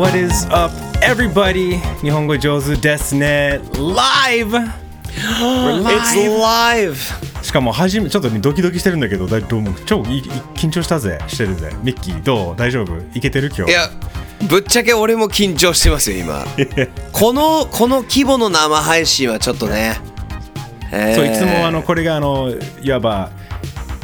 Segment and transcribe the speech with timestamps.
[0.00, 1.78] What is up, everybody?
[2.00, 3.60] 日本語上手ですね。
[3.74, 4.48] Live!
[5.04, 6.94] It's live!
[7.44, 10.22] しかも初めちょっとねドキドキしてるんだけどだどうも超いい
[10.54, 12.56] 緊張したぜしてるぜミッキーどう？
[12.56, 12.96] 大丈夫？
[13.14, 13.72] いけてる今日？
[13.72, 13.90] いや、
[14.48, 16.46] ぶっちゃけ俺も緊張してますよ、今。
[17.12, 19.98] この、この規模の生配信はちょっとね。
[20.92, 23.28] えーそういつもあのこれがあのいわば、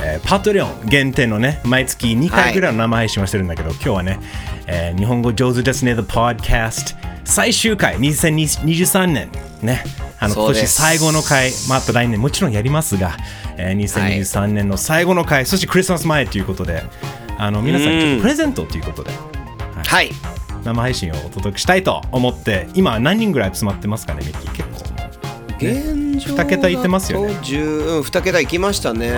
[0.02, 4.18] えーパトレオン限定のね毎月2回ぐらいの生配信をしてるんだけど、今日はね、
[4.66, 5.94] えー日本語上手ですね。
[5.94, 7.96] The Podcast 最終回。
[7.98, 9.30] 2023年。
[9.62, 9.84] ね。
[10.18, 12.20] あの今年最後の回また来年。
[12.20, 13.16] もちろんやりますが、
[13.56, 16.82] えー2023年の最後の回、そしてクリスマス前ということで
[17.38, 19.10] あの皆さんにちょっとプレゼントということで
[19.84, 20.10] はい。
[20.64, 24.52] 生配信をお届けしたいと思って今何人ぐらい集まってますかねミッキー。
[24.52, 24.85] 結構
[25.58, 27.34] 現状二桁いってますよね。
[27.34, 29.12] だと10うん、2桁いきましたね。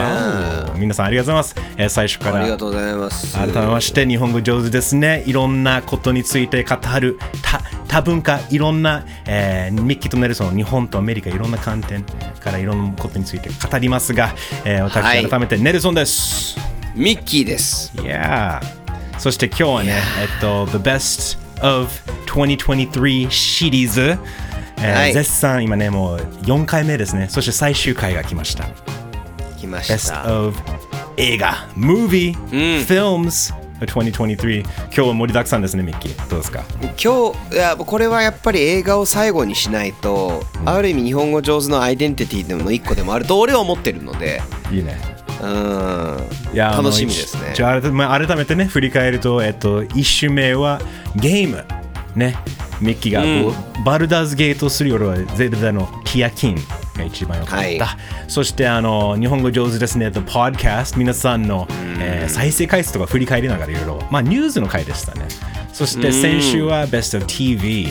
[0.77, 2.41] 皆さんありがとうございます、えー最初から。
[2.41, 3.33] ありがとうございます。
[3.37, 5.25] 改めまして日本語上手ですね。
[5.27, 7.19] いろんなことについて語る。
[7.43, 12.05] 多多文化いろんな、えーミッキーとネルソン日本とアメリカいろんな観点
[12.41, 15.27] からいろんなことについて語りますが、えー私はい。
[15.29, 16.57] 改めてネルソンです、
[16.95, 17.93] ミッキーです。
[18.03, 21.89] い、やーそして今日はねえっと The Best of
[22.27, 24.19] 2023シリーズ、
[24.81, 27.29] えーはい絶賛今ねもう4回目ですね。
[27.29, 28.65] そして最終回が来ました。
[29.59, 30.33] 来まし Best た。
[30.33, 30.57] of
[31.17, 31.69] 映画。
[31.77, 32.35] Movie、
[32.87, 36.29] Films 2023今日は盛りだくさんですねミッキー。
[36.29, 36.65] どうですか？
[37.03, 44.43] 今日いやこれはやっぱり映画を最後にしないと、ある意味日本語上手のアイデンティティでの一個でもあると俺は思ってるので
[44.73, 44.99] いいね。
[45.41, 46.19] うん。
[46.53, 47.53] いや楽しみですね。
[47.55, 50.81] じゃあ改めてね振り返ると、えっと、1週目は
[51.15, 51.65] ゲーム。
[52.17, 52.37] ね
[52.81, 56.57] ミッキーがこう、バルダーズゲートするよりはゼルダのティアキン
[56.97, 57.81] が一番良かった、はい。
[58.29, 60.11] そしてあの日本語上手ですね。
[60.11, 61.67] The Podcast 皆さんの、
[62.01, 64.03] えー再生回数とか振り返りながらいろいろ。
[64.11, 65.27] まあニュースの回でしたね。
[65.73, 67.89] そして先週は Best of TV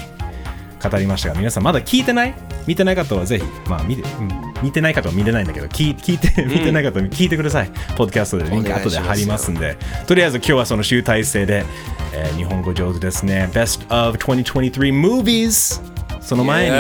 [0.81, 2.33] 語りましたが皆さんまだ聞いてない？
[2.67, 4.29] 見てない方はぜひ、まあ見てうん
[4.63, 7.69] 見てない方は見れないんだけど聞い 聞いて、見てない方は聞いてください。
[7.95, 9.77] ポッドキャストでリンク後で貼りますんで。
[10.07, 11.65] とりあえず今日はその集大成で、
[12.13, 13.49] えー日本語上手ですね。
[13.53, 15.81] Best of 2023 Movies
[16.21, 16.75] その前に、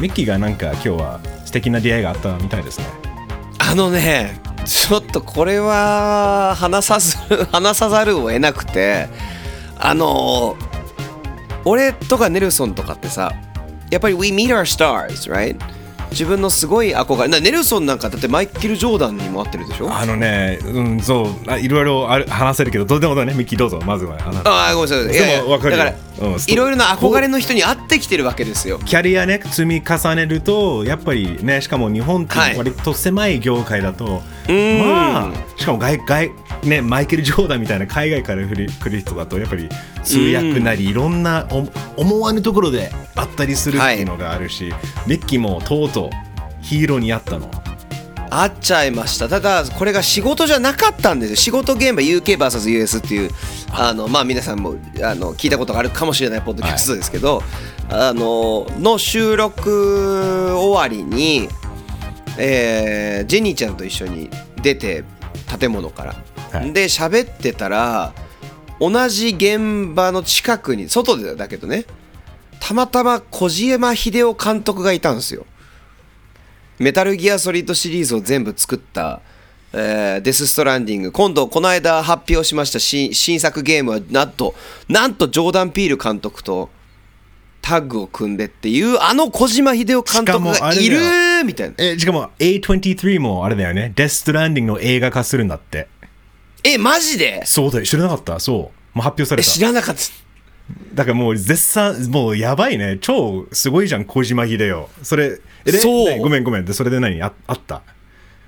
[0.00, 2.84] ミッキーがなんか今日は素敵な出会いがあったみたいですね。
[3.58, 7.16] あのねちょっとこれは話さず
[7.52, 9.08] 話さざるを得なくて
[9.78, 10.56] あの
[11.64, 13.32] 俺とかネルソンとかってさ
[13.90, 15.56] やっぱり We meet our stars right?
[16.10, 19.94] 自分のすごい憧れなネルソンなんかだってマイケル・ジョーダンにも会ってるでしょ？
[19.94, 24.40] あのね、うん、そうあいろいろある話せるけどどうでもどうねミッキーどうぞまずはあの。
[24.40, 25.14] ああごめんなさい。
[25.14, 25.78] いやいやでも分かるよ。
[25.78, 28.80] だから、うんいろいろな憧れの人に会ってきてるわけですよ。
[28.84, 32.58] キャリアね積み重ねるとやっぱりねしかも日本ってはい。
[32.58, 34.78] 割と狭い業界だと、ん。
[34.80, 36.30] まあしかも外外
[36.64, 39.68] ねマイケル・ジョーダンみたいな海外から来る人だとやっぱり
[40.02, 44.72] 通訳なりいろんなお思わぬところであったりするっていうのがあるし、
[45.06, 46.10] ミッキーもとうとう
[46.62, 47.50] ヒーローに会ったの。
[48.32, 49.28] 会っちゃいました。
[49.28, 51.36] ただこれが仕事じゃなかったんですよ。
[51.36, 53.30] 仕事現場 UKVSUS っていう
[53.72, 57.42] あのまあ皆さんもあの聞いたことがあるかもしれないポッドキャストですけど、
[57.88, 61.48] あのの収録終わりに、
[62.38, 64.30] えージェニーちゃんと一緒に
[64.62, 65.02] 出て
[65.58, 66.14] 建物から、
[66.52, 66.72] はい。
[66.72, 68.12] で喋ってたら
[68.80, 71.84] 同じ現場の近くに外でだけどね
[72.60, 75.46] たまたま小島秀夫監督がいたんですよ。
[76.78, 79.20] メタルギアソリッドシリーズを全部作った、
[79.72, 84.54] えーデス・ストランディング今度この間発表しました新新作ゲームはなんと
[84.88, 86.70] なんとジョーダン・ピール監督と
[87.62, 91.74] タッグを組んでっていうあの小島秀夫監督がいるみたいな。
[91.78, 93.92] えしかも A23 もあれだよね。
[93.94, 95.88] デス・ストランディングの映画化するんだって
[96.64, 97.42] えマジで？
[97.44, 98.40] そうだよ知らなかった。
[98.40, 98.56] そう。
[98.56, 100.00] もう発表されえた知らなかった。
[100.94, 102.98] だからもう絶賛もうやばいね。
[103.00, 106.10] 超すごいじゃん小島秀夫それえでそう。
[106.10, 106.64] ねごめんごめん。
[106.64, 107.20] でそれで何？
[107.22, 107.82] ああった？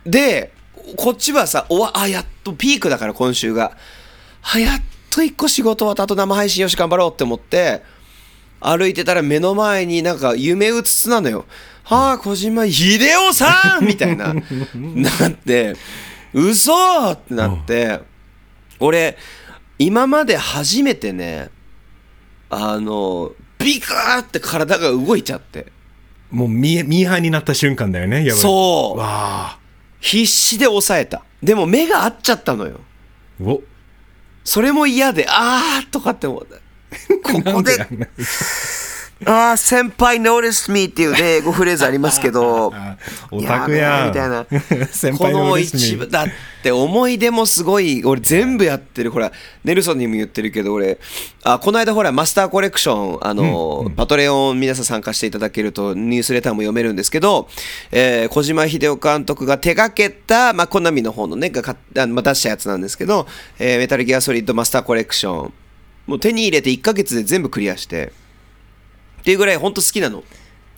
[0.06, 0.52] で
[0.96, 3.76] こっちはさおわあやっとピークだから今週が。
[4.42, 7.82] あやっと一個仕事終わった後生配信よし頑張ろうって思って
[8.60, 11.44] 歩いてたら目の前になんか夢うつつなのよ。
[11.84, 12.98] はあ小島秀
[13.28, 14.32] 夫さんみたいな。
[14.34, 14.40] な
[15.28, 15.76] って
[16.34, 18.00] 嘘ってなって
[18.81, 19.17] 俺
[19.79, 21.50] 今まで初めてね
[22.50, 25.73] あのビクーって体が動いちゃって。
[26.31, 28.40] もうミーミーハーになった瞬間だよねやばい。
[28.40, 28.99] そう。
[28.99, 29.58] わあ。
[30.00, 31.23] 必死で抑えた。
[31.43, 32.81] でも目が合っちゃったのよ。
[33.40, 33.62] お。
[34.44, 36.56] それも嫌であーとかって思った
[37.32, 37.87] ここであ
[39.24, 42.72] あ、先輩 noticed me っていうね、英語フレーズありますけど、
[43.30, 44.08] オタクやん。
[44.08, 44.46] みたいな。
[44.90, 46.28] 先この輩の嬉しみ一部だっ
[46.62, 49.10] て思い出もすごい俺全部やってる。
[49.10, 49.32] ほら
[49.64, 50.98] ネルソンにも言ってるけど俺。
[51.44, 57.48] あこの間ほらマスターコレクションあの、パトレオン皆さん参加していただけるとニュースレターも読めるんですけど、
[57.90, 63.26] えー小島秀夫監督が手掛けた、まあ、コナミの方のねがかあのまあ出したやつなんですけど、
[63.58, 65.52] えーメタルギアソリッドマスターコレクション。
[66.06, 68.12] もう手に入れて1ヶ月で全部クリアして
[69.22, 70.24] っていうぐらい本当好きなの。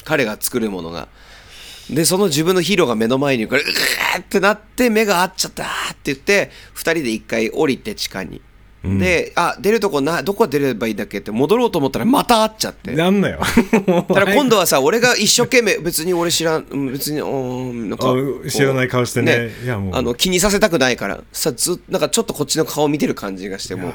[0.04, 1.08] 彼が作るものが。
[1.90, 8.40] でその自分のヒーローが目の前にこれうわーってなって目が合っちゃったーって言って2人で一回降りて地下に、
[8.82, 12.94] であ出るとこなどこ出ればいいんだっけって戻ろうと思ったらまた会っちゃって。
[12.94, 13.40] だなんだよ。
[14.08, 19.50] から今度はさ俺が一生懸命別に俺知らんうん別にうんなんかあ知らない顔してね。
[19.62, 19.94] いやもう。
[19.94, 21.22] あの気にさせたくないから。
[21.32, 23.92] さずっなんかちょっとこっちの顔見てる感じがしても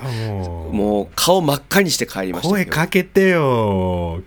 [0.71, 1.07] うもう。
[1.15, 4.21] 顔真っ赤にして帰りました声かけてよ。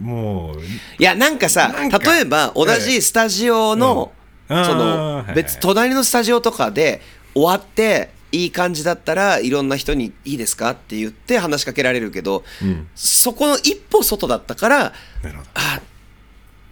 [0.00, 0.60] もう。
[1.00, 4.18] いやなんかさなんか例えば同じスタジオの、うん
[4.50, 7.02] その別隣のスタジオとかで
[7.34, 14.78] 終わっていい感じだったらいろんな人に「いいですか?」って言って話しかけられるけど、んそこの一歩外だったから
[15.22, 15.80] なるほど「あ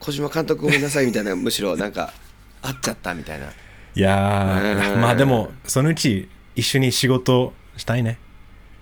[0.00, 2.14] 小島監督ごめんなさい」みたいな むしろなんか
[2.62, 3.46] 会っちゃったみたいな。
[3.46, 8.18] いやーうんまあでも、そのうち一緒に仕事したいね。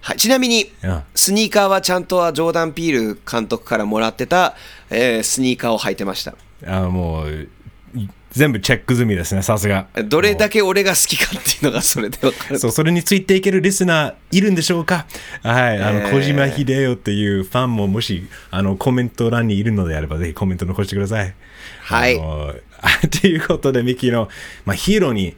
[0.06, 1.02] はい、ちなみにうん。
[1.14, 4.54] スニーカーはちゃんとはジョーダン・ピール監督からもらってた、
[4.90, 6.34] えースニーカーを履いてました。
[6.66, 7.48] あもう、
[7.96, 9.86] い全部チェック済みですね、さすが。
[10.04, 12.58] どれだけ俺が好きかっていうのがそれで分かる。
[12.58, 15.06] そう、それについていけるリスナーいるんでしょうか？
[15.42, 16.10] はい、あの、えー。
[16.12, 21.34] 小島秀夫っていうファンももし、あの、コメント欄にいるのであれば、ぜひコメント残してください。
[21.80, 22.20] はい。
[23.22, 24.28] ということで、ミキの、
[24.66, 25.34] まあ、ヒーローに、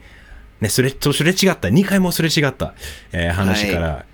[0.59, 2.73] ね、それとすれ違った、2回もすれ違った、
[3.13, 4.05] えー話から、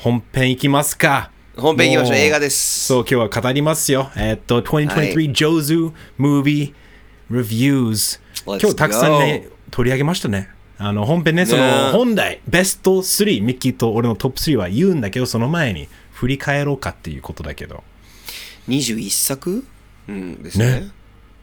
[0.00, 1.30] 本編いきますか。
[1.58, 2.16] 本編いきましょう。
[2.16, 2.86] も映画です。
[2.86, 4.10] そう、今日は語りますよ。
[4.16, 5.12] えーっと、2023、はい。
[5.30, 6.72] Jozu Movie
[7.30, 8.18] Reviews。
[8.46, 10.48] 今日たくさんね、取り上げましたね。
[10.78, 17.84] あの本編ね、そねの本来、ベスト3、ミッキーと俺のトップ3は言うんだけど、その前に振り返ろうかっていうことだけど、
[18.68, 19.66] 21作、
[20.08, 20.80] うん、ですね。
[20.80, 20.90] ね。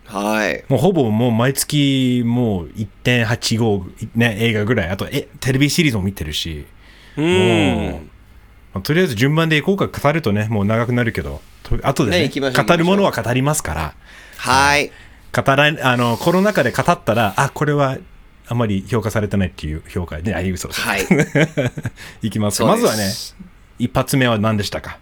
[0.06, 0.65] はい。
[0.68, 6.65] もうほぼもう毎月もう1.85、ね、映画ぐらい、あとえテレビシリーズも見てるし、
[7.18, 7.92] うもん。
[7.92, 8.17] まあ
[8.81, 13.94] とりあえず順番でいこうか、語るとね、もう長くなるけど、と後でねね語るものは語りますから、
[14.38, 14.91] はい。
[15.33, 17.97] 語らあのコロナ禍で語ったら、あこれは
[18.47, 21.01] あまり評価されてないっていう評価で、あ、嘘嘘はい。
[22.21, 22.63] いきます。
[22.63, 22.81] ます。
[22.81, 23.12] ずはね、
[23.79, 25.00] 一発目は何でしたか？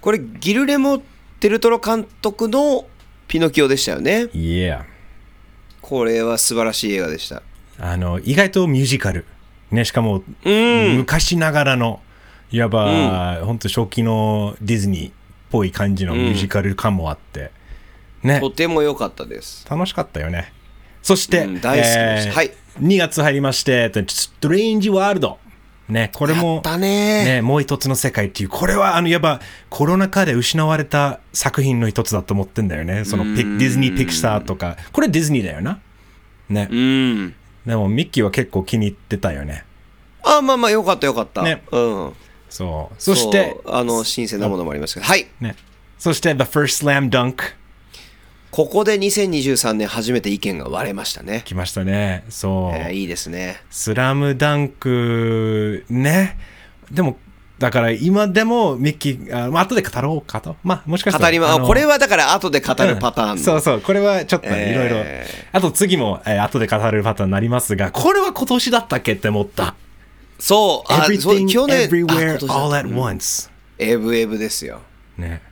[0.00, 1.02] これギルレモ・
[1.40, 2.86] デルトロ監督の
[3.26, 4.82] ピノキオでしたよね ?Yeah。
[5.82, 7.42] これは素晴らしい映画でした。
[7.78, 9.26] あの、意外とミュージカル。
[9.70, 10.96] ね、しかも、うん。
[10.96, 12.00] 昔ながらの、
[12.54, 15.12] いわば、本当初期のディズニーっ
[15.50, 17.50] ぽい感じのミュージカル感もあって、
[18.22, 18.38] ね。
[18.38, 19.66] と、ても良かったです。
[19.68, 20.52] 楽しかったよね。
[21.02, 22.32] そして、うん大好きでした。
[22.32, 22.52] はい。
[22.80, 25.38] 2月入りまして、えっとストレンジワールド。
[25.88, 27.24] ね、これもね。
[27.24, 33.04] ね、もう一つの世界っていう、これは、あの、やっぱ、コロナ禍で失われた作品の一つだと思ってんだよね。
[33.04, 35.80] そのピ、ディズニー・ピクサーとか、これディズニーだよな。
[36.48, 36.68] ね。
[36.70, 37.34] うん。
[37.66, 39.64] でも、ミッキーは結構気に入ってたよね。
[40.22, 41.62] あまあまあ良かった良かった、ね。
[41.72, 42.12] うん
[42.54, 42.94] そう。
[43.02, 45.56] そして、あの新鮮なものもありましたけどはいね。
[45.98, 47.34] そして、The First Slam Dunk
[48.52, 52.24] ここで2023年初めて意見が割れましたね、来ましたね。
[52.28, 52.76] そう。
[52.76, 56.38] えーいいですねスラムダンク、ね。
[56.92, 57.18] でも、
[57.58, 60.54] だから今でもミッキー、あまあ後で語ろうかと。
[60.62, 61.24] まあもしかしたら。
[61.26, 65.04] 語りまこれはだから後で語るパターンの、うんそうそう、これはちょっとねえーいろいろ。
[65.50, 69.74] あと次も、えー後で語るパターンになりますが、これは今年だったっけって思った。
[70.38, 73.50] そうあそう Everything, 去年あ everywhere, 今年だ all at once.
[73.78, 74.82] エブエブですよ
[75.16, 75.42] ね。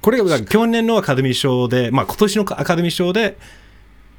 [0.00, 3.38] これが去年のアカデミー賞で、まあ今年のアカデミー賞で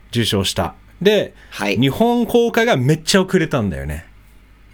[0.09, 0.75] 受賞した。
[1.01, 4.05] で、はい日本公開がめっちゃ遅れたんだよね。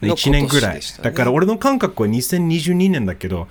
[0.02, 3.48] の1年ぐらい、今年でしたねだから俺の感覚は2022年だけど、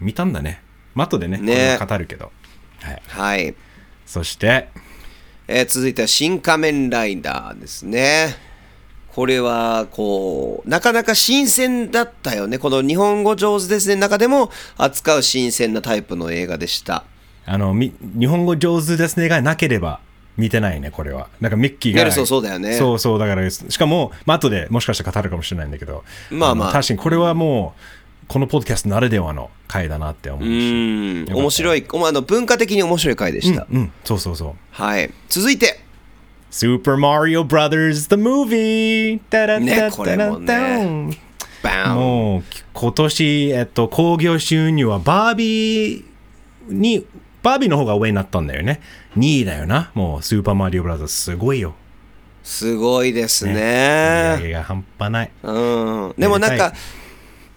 [0.00, 0.62] 見たんだね。
[0.94, 2.32] まあ後でね、ねこれは語るけど。
[2.80, 3.02] はい。
[3.08, 3.54] はい、
[4.06, 4.68] そして、
[5.48, 8.36] えー続いては「新仮面ライダー」ですね
[9.16, 12.58] これはこうなかなか新鮮だったよね。
[12.58, 13.96] この日本語上手ですね。
[13.96, 17.02] 中でも扱う新鮮なタイプの映画でした。
[17.46, 20.00] あの、み日本語上手ですねがなければ
[20.36, 21.28] 見てないね、これは。
[21.40, 22.12] なんかミッキーが。
[22.12, 22.74] そうそうだよね。
[22.74, 26.66] そうそう、だから、しかも、まあ後でもしかしたら語るかもしれないんだけど、まあまあ。
[26.66, 30.50] の確かにこれはもう、このポッドキャストならではの回だなって思ううし。
[30.50, 31.20] ん。
[31.20, 31.86] よかった面白い。
[31.90, 34.54] あの文化的に面白い回でした、うん、そうそうそう。
[34.72, 35.10] はい。
[35.30, 35.85] 続いて
[36.50, 39.20] Super Mario Brothers The Movie!
[39.28, 40.16] タラッタッねこれ
[41.94, 46.04] もう今年、えっと、興行収入はバービー
[46.68, 47.06] に、
[47.42, 48.80] バービーの方が上になったんだよね。
[49.16, 49.90] 2位だよな。
[49.94, 51.74] もう、スーパーマリオブラザーズすごいよ。
[52.42, 54.36] すごいですね。
[54.36, 55.30] 売り上げが半端ない。
[55.42, 55.52] う
[56.10, 56.14] ん。
[56.16, 56.72] でもなんか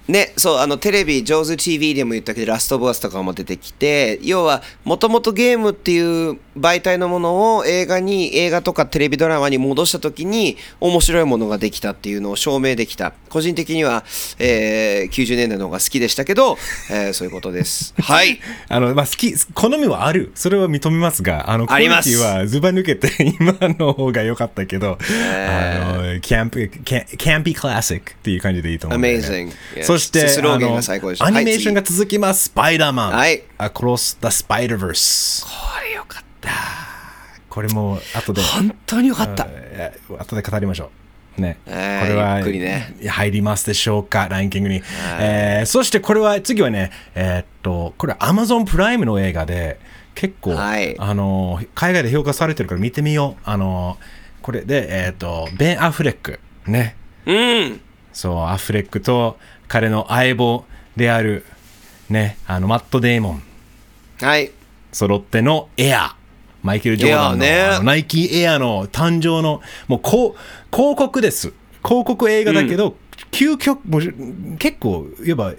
[0.09, 13.13] ね、そう、あの、テレビ、上手 TV でも言ったけど、ラストオブアスとかも出てきて、要は、もともとゲームっていう媒体のものを映画に、映画とかテレビドラマに戻したときに、面白いものができたっていうのを証明できた。
[13.29, 14.03] 個人的には、
[14.39, 16.57] えー、90年代の方が好きでしたけど、
[16.89, 17.93] えーそういうことです。
[18.01, 18.39] はい。
[18.67, 20.31] あの、まあ、好き、好みはある。
[20.33, 29.83] それは認めますが、あの、クオリティはずば抜けて 今の方が良かったけど、あの、キャンプ、キャンキャンピークラシックっていう感じでいいと思うんだよね Amazing.
[29.99, 32.45] そして、スローゲンが最高でしたアニメーションが続きます。
[32.45, 33.11] スパイダーマン。
[33.11, 33.43] はい。
[33.57, 35.45] Across the Spider-Verse。
[35.45, 35.49] こ
[35.85, 36.51] れよかった。
[37.49, 39.47] これも、後で、本当によかった。
[39.49, 40.91] えー後で語りましょ
[41.37, 41.41] う。
[41.41, 41.57] ね。
[41.65, 44.81] こはいれはね入りますでしょうか、ランキングに。
[45.19, 49.79] えーそしてこれは、次はね、えーっと、これ Amazon プライムの映画で、
[50.15, 53.41] 結構、はいあの、海外で評価されてるから見てみよう。
[53.45, 53.97] あの、
[54.41, 56.39] これで、えーっと、ベン・アフレック。
[56.67, 56.95] ね。
[57.25, 57.81] うん。
[58.11, 59.37] そう、アフレックと
[59.69, 60.65] 彼の相棒
[60.97, 61.45] である、
[62.09, 63.43] ね、あの、マット・デーモン。
[64.19, 64.51] はい。
[64.91, 66.15] 揃ってのエア
[66.63, 71.53] マイケル・ジョーダンの,、ねナイキエアの誕生のもうこう広告です
[71.85, 72.95] 広告映画だけど、
[73.31, 75.53] 究極もう結構いわば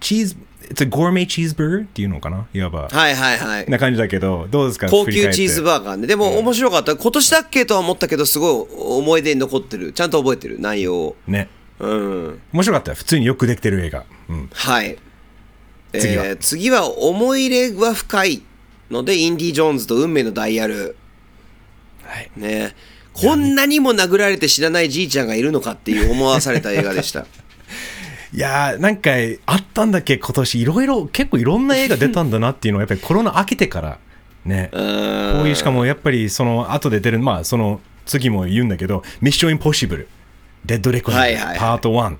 [0.00, 0.36] チーズ
[0.70, 2.46] It's a gourmet cheeseburger っていうのかな？
[2.54, 3.68] いわば、はいはいはい。
[3.68, 4.88] な感じだけどどうですか？
[4.88, 6.06] 高級チーズーバーガーね。
[6.06, 6.96] でも面白かった。
[6.96, 9.92] 今年だっけとは思ったけど、すごい思い出に残ってる。
[9.92, 11.16] ちゃんと覚えてる、内容を。
[11.26, 11.48] ね
[11.80, 12.40] うん。
[12.52, 14.98] 面白かったよ普通によくできてる映画、うん、はい。
[15.92, 18.42] 次はえー次は思い入れは深い
[18.90, 20.96] ので、インディ・ジョーンズと運命のダイヤル。
[22.02, 22.74] はいね。
[23.12, 27.26] こんなにも殴られて知らないじいちゃんがいるのかっていう思わされた映画でした。
[28.34, 29.12] いやーなんか
[29.46, 33.98] あったんだっけ今年いろいろ結構いろんな映画出たんだなっていうのはやっぱりコロナ明けてから
[34.44, 40.08] ねうこーうんいうしかもやっぱりその後で出るまあその次も言うんだけど「ミッションインポッシブル」
[40.64, 41.58] 「デッドレコード」はいはいはい。
[41.58, 42.16] パート1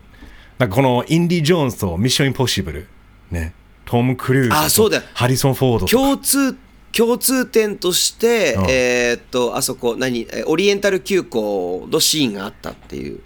[0.58, 2.86] なんかこのインディ・ジョーンズと「ミッションインポッシブル」
[3.30, 3.54] ね。
[3.84, 5.02] トム・クルーズとあそうだ。
[5.12, 6.56] ハリソン・フォード共通
[6.92, 8.66] 共通点として、うん。
[8.68, 10.26] えーっとあそこ何？
[10.30, 13.20] えーオリエンタル急行のシーンがあったっていう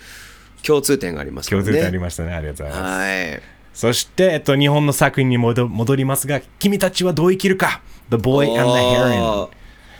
[0.63, 1.51] 共通点がありますね。
[1.51, 2.33] 共通点ありましたね。
[2.33, 3.01] ありがとうございます。
[3.01, 3.43] はい。
[3.75, 9.49] そして、えっと、日本の作品に戻戻りますが君たちはどう生きるか？The Boy and the Heron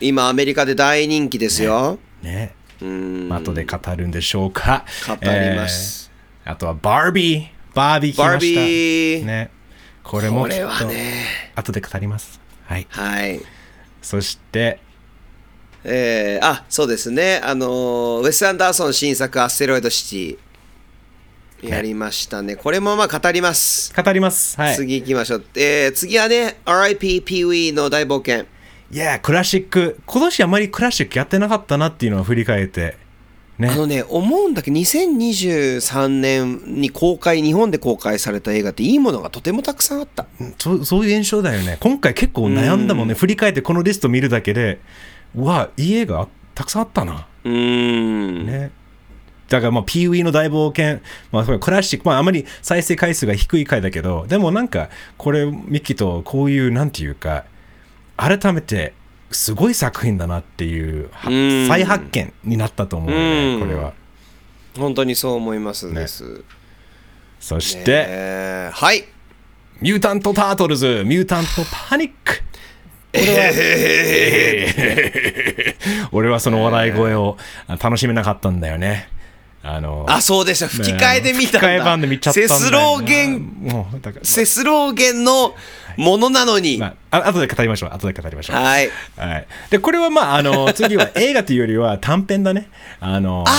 [0.01, 3.29] 今アメリカで大人気ですよ、ねうん。
[3.33, 4.85] 後で語るんでしょうか。
[5.07, 6.11] 語ります、
[6.45, 8.61] えーあとはバービーバービー来ました。
[8.61, 9.51] バーね。
[10.03, 12.41] これもこれきっとはね後で語ります。
[12.65, 12.87] はい。
[12.89, 13.41] はい。
[14.01, 14.81] そして
[15.85, 17.41] えーあそうですね。
[17.45, 20.39] あのーウェス・アンダーソン新作「アステロイドシ
[21.61, 22.57] ティ」やりましたね。
[22.57, 24.57] これもまあ語ります、語ります。
[24.59, 24.77] はい。
[24.77, 28.47] 次行きましょう、えー次はね RIP ピーウィーの大冒険
[28.91, 30.01] いやクラシック。
[30.07, 32.97] 今年あまりクラシックやってなかったなっていうのを振り返って。
[33.59, 33.69] ね。
[33.69, 40.27] あのね思うんだけど2023年に公開日本で公開された映画っていいものがとてもたくさんあった。
[40.59, 41.77] そうそういう印象だよね。
[41.81, 43.15] 今回結構悩んだもんね。
[43.15, 44.81] 振り返ってこのリスト見るだけで
[45.35, 47.27] うわいい映画たくさんあったな。
[47.45, 48.47] うーん。
[48.47, 48.71] ね。
[49.49, 51.01] だからまあ、ピーウィーの大冒険、
[51.33, 57.45] まあ、クラシック、まあ、あまり再生回数が低い回だけど、でもなんか、これ、ミッキーとこういう、なんていうか、
[58.19, 58.93] 改めて、
[59.31, 61.11] すごい作品だなっていう、
[61.69, 63.93] 再発見になったと思うよね、うんこれは。
[64.77, 66.43] 本当にそう思いますです、
[67.41, 69.05] そして、えーはい
[69.81, 71.51] ミュータント・タートルズ、ミュータント・
[71.89, 72.43] パニック。
[76.11, 77.39] 俺はその笑い声を
[77.81, 79.09] 楽しめなかったんだよね。
[79.63, 83.53] あの、あそうでした吹き替えで見たんだ吹き替え版で見ちゃったんだよセスローゲン
[84.23, 85.55] セスローゲンの
[85.99, 87.91] ものなのに、まあ、あ後で語りましょう。
[87.93, 88.57] 後で語りましょう。
[88.57, 89.47] はいはい。
[89.69, 92.69] で、これはまあ、あの、次は映画というよりは短編だね。
[93.01, 93.55] あの、まあ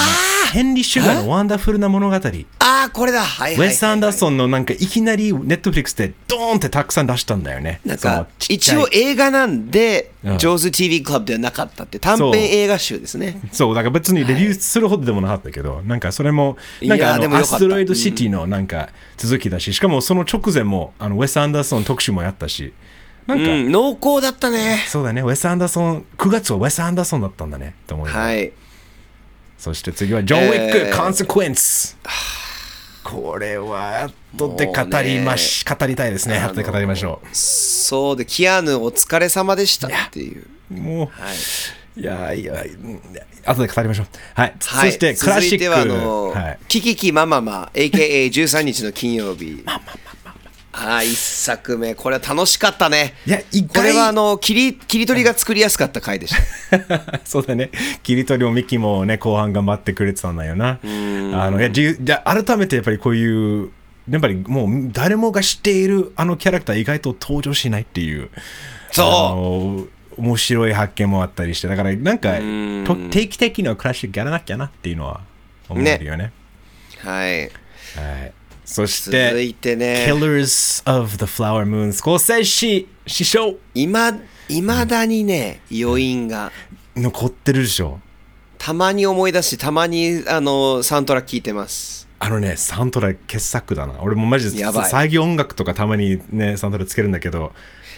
[0.51, 2.15] ヘンリー・シュガーのワンダフルな物語。
[2.15, 2.19] ウ
[2.59, 3.23] ああこれだ。
[3.23, 3.69] はいはいはいはい。
[3.69, 7.81] ェス・アンダーソンのなんかいきなりネットフリックスでドーンってたくさん出したんだよね。
[7.85, 10.37] なんか一応映画なんで、うん。
[10.37, 13.39] ジョーズ TV クラブではなかったって短編映画集ですね。
[13.51, 22.73] そう、だから別にレビューするほどでもなかったけど、なんかそれも、なんいかあのアストロイドシティのなんか続きだし、しかもその直前もあのウェス・アンダーソン特集もやったし、
[23.27, 24.83] なんか、うん濃厚だったね。
[24.87, 28.17] そうだね、ウェス・アンダーソン、9月はウェス・アンダーソンだったんだね、と思います。
[28.17, 28.51] はい
[29.59, 31.97] そして次はジョン・ウィック、えーコンセクエンス。
[33.03, 36.39] これは後で語りまし、語りたいですね。
[36.39, 40.73] 後で語りましょそうでキアヌお疲れ様でしたっていうう。
[40.75, 41.35] もう、はい
[41.97, 43.01] いやいや、うん
[43.45, 44.07] 後で語りましょう。
[44.35, 44.55] はい。
[44.61, 45.57] はい、そしてクラシック。
[45.57, 49.63] 続いてはあの、はい、キキキマママ AKA13 日の金曜日
[50.71, 51.95] ああ、一作目。
[51.95, 53.15] これは楽しかったね。
[53.25, 56.35] いや意外これはあの、切り、切り取りが作りやすかった回でし
[56.69, 57.19] た。
[57.25, 57.71] そうだね。
[58.03, 60.79] 切り取りもミキもね、後半頑張ってくれてたんだよな。
[60.83, 63.71] あの、いや、じゅじゃあ改めてやっぱりこういう、
[64.09, 68.29] やっぱりもう誰もが知っているあのキャラクター意外と登場しないっていう。
[68.91, 72.33] そう面白い発見もあったりして、だからなんか、
[72.85, 75.21] と定期的にはクラッシュやらなきゃなっていうのは
[75.69, 76.31] 思えるよね。
[76.97, 77.41] はい。
[77.41, 78.33] はい。
[78.69, 84.13] そし続て、いてね、Killers of the Flower Moon スコセッシ師匠いま、
[84.47, 86.51] いまだにね、余韻が、
[86.95, 87.99] 残ってるでしょ。
[88.59, 92.07] たまに思い出し、たまに、あの、サントラ聞いてます。
[92.19, 93.95] あのね、サントラ傑作だな。
[94.03, 97.53] 俺もマジでやばい作業音楽とかたまにね、サントラつけるんだけど、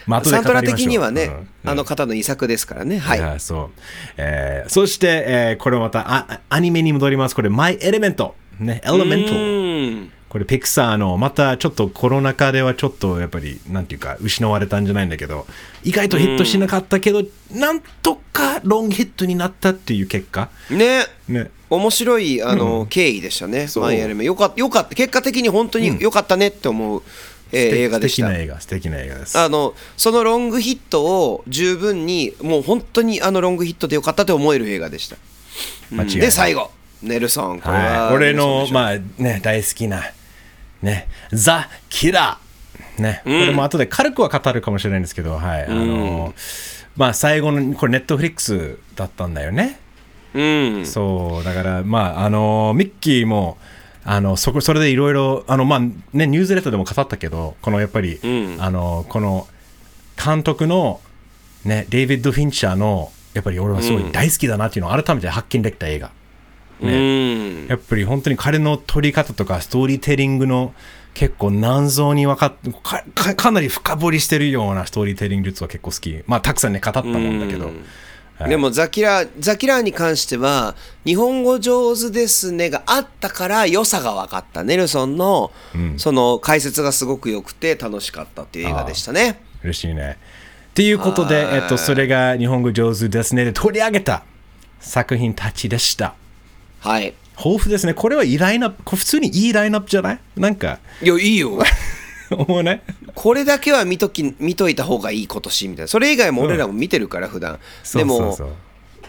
[0.08, 1.26] まあ後でサントラ的にはね、
[1.64, 2.98] うんあの方の遺作ですからね。
[2.98, 3.20] はい。
[3.20, 3.80] やそう。
[4.16, 7.36] えーそして、えーこれまたあアニメに戻ります。
[7.36, 8.36] これ、マイ・エレメント。
[8.60, 10.21] ね、エレメント。
[10.32, 10.34] うん。
[10.34, 15.46] これ、ピクサーの、またちょっとコロナ禍ではちょっとやっぱり、なんていうか、失われたんじゃないんだけど、
[15.84, 20.50] 意外とヒットしなかったけど、なんとかロングヒットになったっていう結果。
[20.70, 21.06] ね。
[21.28, 21.50] ね。
[21.70, 23.68] 面白いあの、経緯でしたね。
[23.76, 27.02] マイアルメよかったよかった結果的に本当に良かったねって思う、
[27.54, 28.44] えー映画でした素敵な。
[28.44, 29.38] 映画、素敵な映画です。
[29.38, 35.18] あのそのロングヒットを十分にもう本当にあのロングヒットでよかったって思える映画でした。
[35.92, 36.72] 間違いないで最後
[37.02, 40.04] ネルソンこれは、はい、俺のまあね大好きな
[40.82, 41.08] ね。
[41.32, 42.52] ザ・キラー。
[43.02, 46.34] ね、これも後で軽くは語るかもしれないんですけどはい、あの
[46.96, 49.80] まあ最後のこれネットフリックスだったんだよね、
[50.34, 50.86] うん。
[50.86, 51.44] そう。
[51.44, 53.58] だからまああのミッキーも
[54.04, 58.58] あのそこそれでいろいろあのまあねニュースレターでも語ったけどこのやっぱり、ん。
[58.62, 59.48] あのこの
[60.24, 61.00] 監督の
[61.66, 66.12] ねデイビッド・フィンチャーのやっぱり俺はすごい大好きだなっていうのを改めて発見できた映画、
[66.82, 67.68] うん。
[67.68, 70.74] やっぱり本当に彼の撮り方とかストーリーテリングの
[71.14, 76.24] 結構何層に分かっかかかなり深掘りしてるようなストーリーテリング術は結構好き。
[76.28, 77.72] まあたくさんね語ったもんだけど、
[78.38, 78.50] はい。
[78.50, 84.64] でもザキラーザキラーに関しては日本語上手ですねがあったから良さが分かった。
[84.64, 85.52] ネルソンの、
[85.98, 89.42] その解説がすごく良くて楽しかったっていう映画でしたね。
[89.64, 90.18] 嬉しいね。
[90.72, 94.24] っていうことで、えっと、それが日本語上手ですねで取り上げた
[94.80, 96.16] 作品たちでした
[96.82, 97.14] はい。
[97.38, 97.94] 豊富ですね。
[97.94, 100.20] これはいいラインナップ普通にいいラインナップじゃない？
[100.36, 101.58] なんかいやいいよ。
[102.32, 102.82] 思うね
[103.14, 105.88] これだけは見とき見といた方がいい今年みたいな。
[105.88, 107.60] それ以外も俺らも見てるから普段。
[107.94, 108.38] でもそうそう。
[108.38, 108.50] そう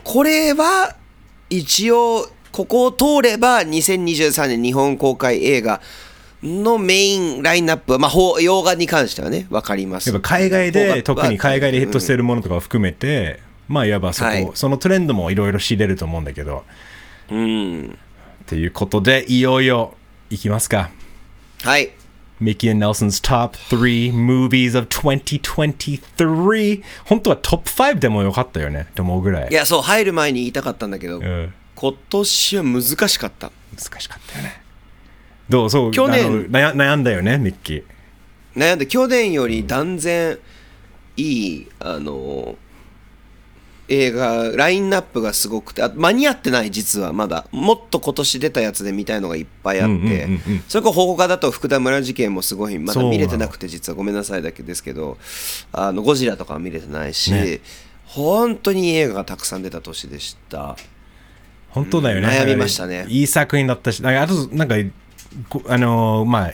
[0.04, 0.96] これは
[1.50, 5.80] 一応ここを通れば2023年日本公開映画
[6.42, 10.10] のメインラインナップは、まあ、洋画に関してはね分かります。
[10.10, 14.50] やっぱ海外で特に海外でヒットしてるものとかを含めて、まあいわばそこ、はい。
[14.54, 16.64] そのトレンドもいろいろ知れると思うんだけど
[17.30, 17.98] うん。
[18.46, 19.94] ということでいよいよ
[20.30, 20.90] いきますか。
[21.62, 21.90] はい。
[22.40, 28.88] ミキ and Nelson's top 3 movies of 2023本当はトップ5でもよかったよね。
[28.94, 29.50] と思うぐらい。
[29.50, 31.54] いやそう入る前に言いたかったんだけど、うん。
[31.76, 33.52] 今年は難しかった。
[33.76, 34.60] 難しかったよね。
[35.48, 35.70] どう？
[35.70, 36.48] そう去年。
[36.48, 37.84] 悩悩んだよねミッキー
[38.56, 40.38] 悩んで去年より断然
[41.16, 42.56] いいあの
[43.88, 47.46] 映画ラインナップがすごくてあ間に合ってない実はまだ。
[47.50, 50.14] もっと今年出たやつで見たいのがいっぱいあって、うんうんうんう
[50.56, 50.64] ん。
[50.68, 55.18] それこそ他だと福田村事件もすごいまだ見れてなくて実はごめんなさいだけですけど
[55.72, 57.60] あのゴジラとかは見れてないし、ね。
[58.06, 60.76] 本当に映画がたくさん出た年でした。
[61.70, 63.06] 本当だよね、うん悩みましたね。
[63.08, 64.76] いい作品だったしあとなんか
[65.48, 66.52] こあのーまあ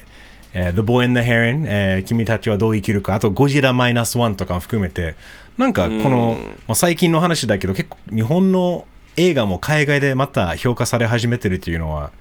[0.55, 5.17] えー The Boy and the Heron、えー君たちはどう生きるかあとゴジラマイナスワンとかも含めて
[5.59, 12.13] なんかこの、まあ、最近の話だけど結構日本の映画も海外でまた評価され始めてるっていうのは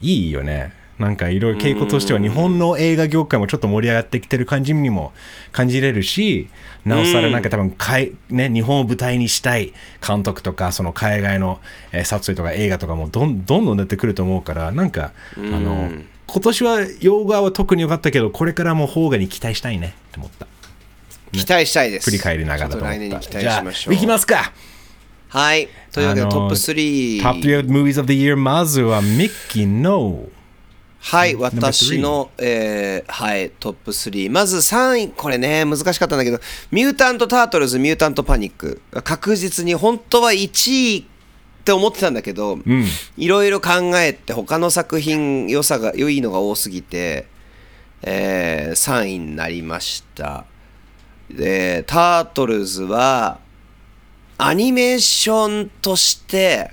[0.00, 0.72] いいよね。
[0.98, 5.12] なんかいろいろ傾向としては日本の映画業界もちょっと盛り上がってきてる感じにも
[5.50, 6.48] 感じれるし
[6.84, 9.72] なおさらなんか多分かい、ね、日本を舞台にしたい
[10.06, 11.60] 監督とかその海外の、
[11.92, 15.90] えー撮影とか映画とかもどんどんどん出てくると思うからなんかあの
[16.26, 20.46] 今年は洋画は特に良かったけどこれからも邦画に期待したいねって思った
[21.32, 22.04] 期待したいです。
[22.04, 22.94] 振り返りながらと思った。
[22.94, 23.94] と来年に期待じゃあしましょう。
[23.94, 24.52] いきますか。
[25.28, 25.68] はい。
[25.90, 30.26] というわけでトップ3トップ3 movies of the year まずはミッキーの
[31.04, 34.30] はい、私の、えーはい、トップ3。
[34.30, 36.38] まず3位、これね、難しかったんだけど、
[36.70, 38.80] ミュータント・タートルズ・ミュータント・パニック。
[39.02, 41.04] 確実に、本当は1位っ
[41.64, 42.60] て思ってたんだけど、
[43.16, 47.26] いろいろ考えて、他の作品、良さが、良いのが多すぎて、
[48.02, 50.44] えー3位になりました。
[51.32, 53.38] で、タートルズは、
[54.38, 56.70] アニメーションとして、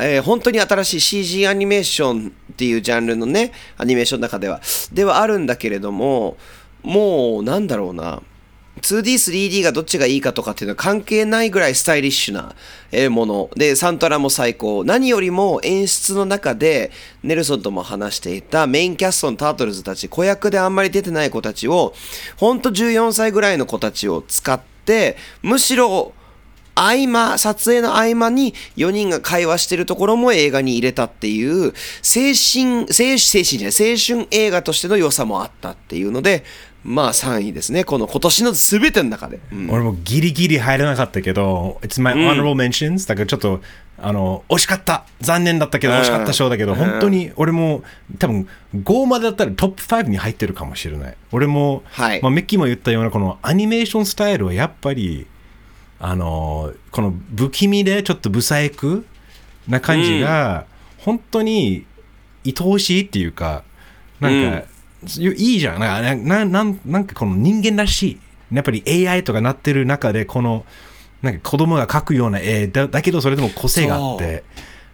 [0.00, 4.60] えー本当に新しい CG アニメーションっていうジャンルのねアニメーションの中では。
[4.92, 6.36] ではあるんだけれども
[6.82, 8.22] もうなんだろうな。
[8.78, 12.54] 2D3D がどっちがいいかとかっていうのは関係ないぐらいスタイリッシュな
[13.10, 13.50] もの。
[13.56, 14.84] でサントラも最高。
[14.84, 16.90] 何よりも演出の中で
[17.22, 21.94] ネルソンとも話していたメインキャストのタートルズたち子役であんまり出てない子たちを
[22.36, 26.12] ほんと14歳ぐらいの子たちを使ってむしろ
[26.78, 36.44] 合間撮影の合間に4人が会話してるところも映画に入れたっていう精神精神精神じゃない青春映画としての良さもあったっていうので
[36.84, 37.84] まあ3位ですね。
[37.84, 39.70] この今年の全ての中で、うん。
[39.70, 43.60] 俺もギリギリ入れなかったけど、It's my honorable mentions、だからちょっと、
[44.00, 45.04] あの、惜しかった。
[45.20, 46.00] 残念だったけど、うん。
[46.00, 46.78] 惜しかった賞だけど、うん。
[46.78, 47.82] 本当に俺も、
[48.18, 51.16] 多分5までだったらトップ5に入ってるかもしれない。
[51.32, 52.22] 俺も、はい。
[52.22, 55.26] まあ、メッキーも言ったような、このアニメーションスタイルはやっぱり、
[56.00, 59.02] あの、この不気味でちょっと不細工
[59.66, 60.66] な感じが、
[60.98, 61.84] 本当に
[62.46, 63.64] 愛おしいっていうか、
[64.20, 64.66] なんか、
[65.18, 65.80] いいいじゃん。
[65.80, 68.20] なんかななんなんかこの人間らしい。
[68.52, 70.64] やっぱり AI とかなってる中で、この、
[71.22, 74.44] なんか子供が描くような絵だだけど、それでも個性があって、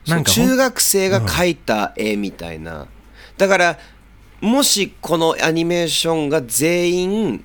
[0.07, 2.89] なんか中学生が描いた絵みたいな、
[3.37, 3.79] だから
[4.41, 7.45] もしこのアニメーションが全員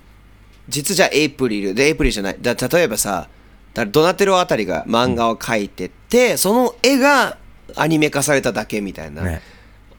[0.68, 2.36] 実じゃエイプリルでエイプリルじゃない。
[2.40, 3.28] だ例えばさ
[3.74, 7.38] だドナテロあたりが漫画を描いてて、その絵が
[7.76, 9.42] アニメ化されただけみたいな、ね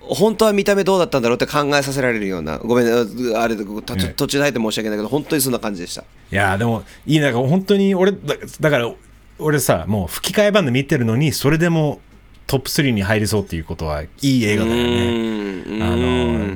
[0.02, 2.92] 本当は見た目どうだったんだろうって考えさせられるようなごめんね
[3.36, 6.02] あれ途中で入って申し訳ないけど本当にそんな感じでした。
[6.02, 8.92] いやーでもいいな本当に俺だだから
[9.40, 12.02] 俺さもう吹き替え版で見てるのにそれでも
[12.48, 15.64] トップ3に入りそうっていうことはいい映画だよね。
[15.68, 15.96] うんあ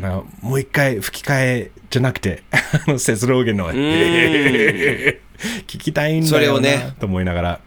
[0.09, 5.17] のもう一回吹き替えじゃなくて あのセスローゲンの聞
[5.65, 6.93] きたいんだよなね。
[6.99, 7.59] と思いながら。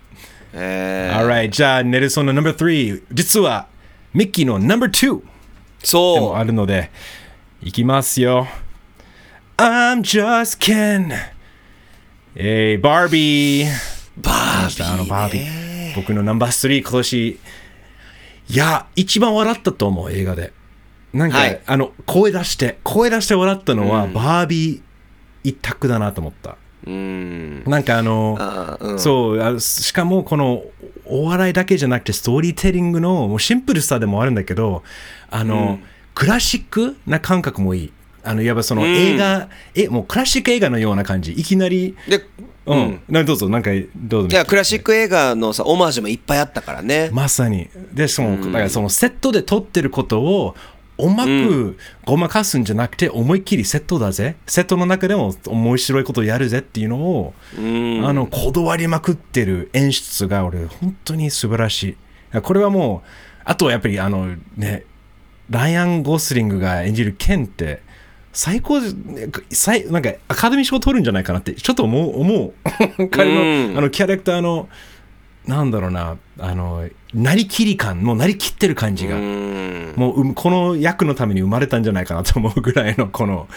[0.52, 1.18] えー。
[1.18, 3.68] Alright じゃあネルソンの No.3 実は
[4.12, 5.20] ミッキーの No.2
[5.80, 6.90] でそもあるので
[7.62, 8.46] いきますよ。
[9.56, 11.12] I'm just Ken
[12.34, 17.40] えー、バービーうバービー、ね、あのバービー僕のナンバー3今年
[18.50, 20.52] いや一番笑ったと思う映画で。
[21.12, 21.60] なんか、はい。
[21.66, 24.80] あの声出して声出して笑ったのは、バービー
[25.44, 26.56] 一択だなと思った。
[26.86, 27.64] うん。
[27.64, 28.98] なんかあのうん。
[28.98, 30.62] そうあしかもこの
[31.08, 34.82] お笑いだけじゃなくてストーリーテリングのもうシンプルさでもあるんだけど
[35.30, 35.78] あの、
[36.14, 37.92] クラシックな感覚もいい。
[38.24, 38.88] あのいわばそのうん。
[38.88, 41.32] 映画、えもうクラシック映画のような感じ。
[41.32, 42.24] いきなりで
[42.66, 44.44] うん、などうぞなんかどうぞ。
[44.46, 47.08] クラシック映画のさオマージュもいっぱいあったからね。
[47.12, 47.68] まさに。
[47.94, 50.54] で、しかも、だからそのセットで撮ってることを、
[50.98, 54.36] うまくごまかすんじゃなくて、思いっきりセットだぜ。
[54.46, 61.96] セットの中でも面白いことをやるぜっていうのを、うんあの、こだわりまくってる演出が、俺、本当に素晴らし
[62.34, 62.40] い。
[62.40, 63.08] これはもう、
[63.44, 64.84] あとはやっぱり、あの、ね、
[65.50, 67.82] ライアン・ゴスリングが演じるケンって、
[68.32, 68.88] 最高で
[69.50, 72.52] 最なんかアカデミー賞取るんじゃないかなってちょっと思う思う
[73.10, 74.68] 彼の,、うんあのキャラクターの
[75.46, 79.94] なんだろうなあのなりきり感もうなりきってる感じが、うん。
[79.96, 83.48] もううんこの役のために生まれたんじゃないかなと思うぐらいのこの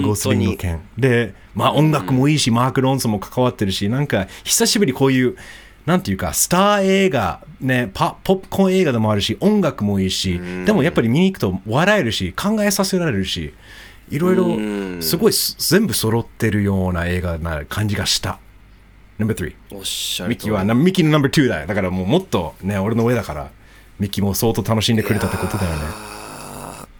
[0.00, 0.80] ゴスリングの本件。
[0.96, 5.36] でまあ音楽もいいし、マーク・ロンソンも関わってるしなんか久しぶりこういう
[5.84, 13.54] なんていうかスター映画ねパポップコーン映画でもあるし音楽もいいしでもやっぱり見に行くと笑えるし考えさせられるし
[14.08, 18.38] いろいろすごいす全部揃ってるような映画な感じがした。
[19.18, 21.66] No.3 おっしゃるミッキーはなミッキーのナンバー2だよ。
[21.66, 23.50] だからもうもっとね俺の上だから
[23.98, 25.78] ミッキーも相当楽しんでくれたってことだよね。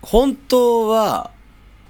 [0.02, 1.30] 本当は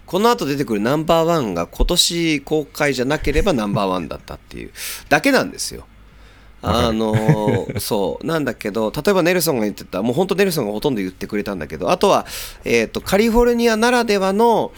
[0.06, 4.70] この後出てくるナンバーワンが今年公開じゃなければナンバーワンだったっていう
[5.08, 5.86] だけなんですよ。
[6.62, 7.14] あの
[7.78, 12.26] そうなんだけど例えばネルソンが言ってたもう本当ネルソンがほとんど言ってくれたんだけどあとは、
[12.64, 14.72] えー、とカリフォルニアならではの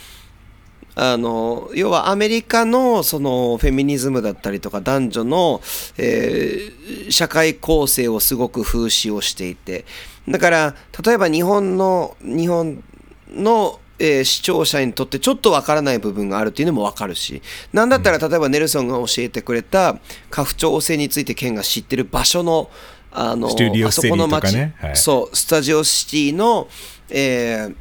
[1.01, 5.61] あの要はアメリカのそのフェミニズムだったりとか男女の、
[5.97, 6.79] えー
[7.11, 9.85] 社会構成をすごく風刺をしていて
[10.29, 12.83] だから例えば日本の日本
[13.31, 17.41] の、えー視聴者にとってちょっとわからない部分があるっていうのもわかるし
[17.73, 19.99] なんだったら例えばネルソンが教えてくれた
[20.31, 22.71] 家父長制についてケンが知ってる場所の
[23.13, 24.97] あのあそこのシティとか街、ねはい。
[24.97, 26.69] そうスタジオシティの、
[27.09, 27.75] えー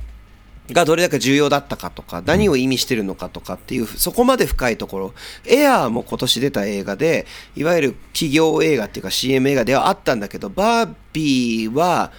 [0.71, 5.13] がどれだけ重要だったかとか何を意味してるのかとかっていうそこまで深いところ。
[5.45, 7.25] エアーも今年出た映画で
[7.56, 12.12] いわゆる企業映画っていうか CM 映画ではあったんだけどバービーは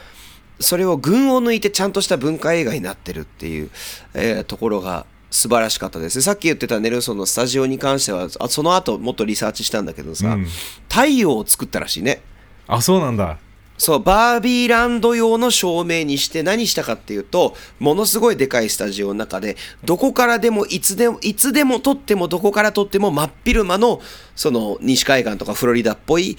[0.61, 3.71] それを群を抜いてちゃんとした文化映画になってるっていう、
[4.15, 6.23] えーところが素晴らしかったです。
[6.23, 10.47] さっき言ってたネルソンのスタジオに関してはあその後もっとリサーチしたんだけどさ、うん。
[10.89, 12.23] 太陽を作ったらしいね。
[12.67, 13.39] あそうなんだ
[13.79, 24.01] そうバービーランド用の照明にして何したかっていうとものすごいでかいスタジオの中でどこからでもいつでもいつでも撮ってもどこから撮っても真っ昼間の
[24.35, 26.37] その西海岸とかフロリダっぽい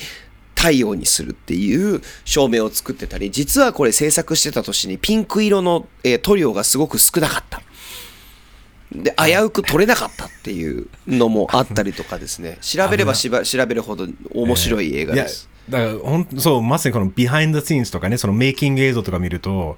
[0.56, 7.62] 太陽にするっていう照明を作ってたり実はこれ制作してた年にピンク色の、えー塗料がすごく少なかった。
[8.92, 12.58] で危うく撮れなかったっていうのもあったりとかですね。
[12.62, 19.78] 調べればしば調べるほど面白い映画です、だからほんそうまさにこのビハインドシーンズとかねそのメイキング映像とか見ると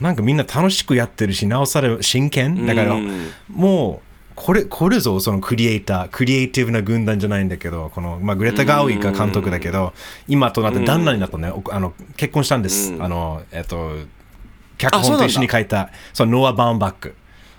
[0.00, 2.66] なんかみんな楽しくやってるしなおさら真剣？
[2.66, 9.92] だからうんもうこれこれぞそのクリエイタークリエイティブな軍団じゃないんだけどこの、まあ、グレタ・ガーウィグが監督だけど
[10.28, 11.50] 今となって旦那になったね。
[11.50, 12.94] おあの結婚したんです。
[12.98, 13.96] あのえっと
[14.78, 17.14] 脚本と一緒に書いたそうノア・バーンバック。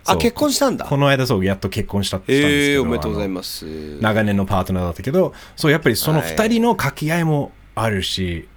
[0.06, 0.86] あ結婚したんだ。
[0.86, 4.00] この間そうやっと結婚したしたんですええけどおめでとうございます。
[4.00, 6.36] 長年のパートナーだったけどそうやっぱりそのはい。
[6.36, 8.48] 2人の掛け合いもあるし、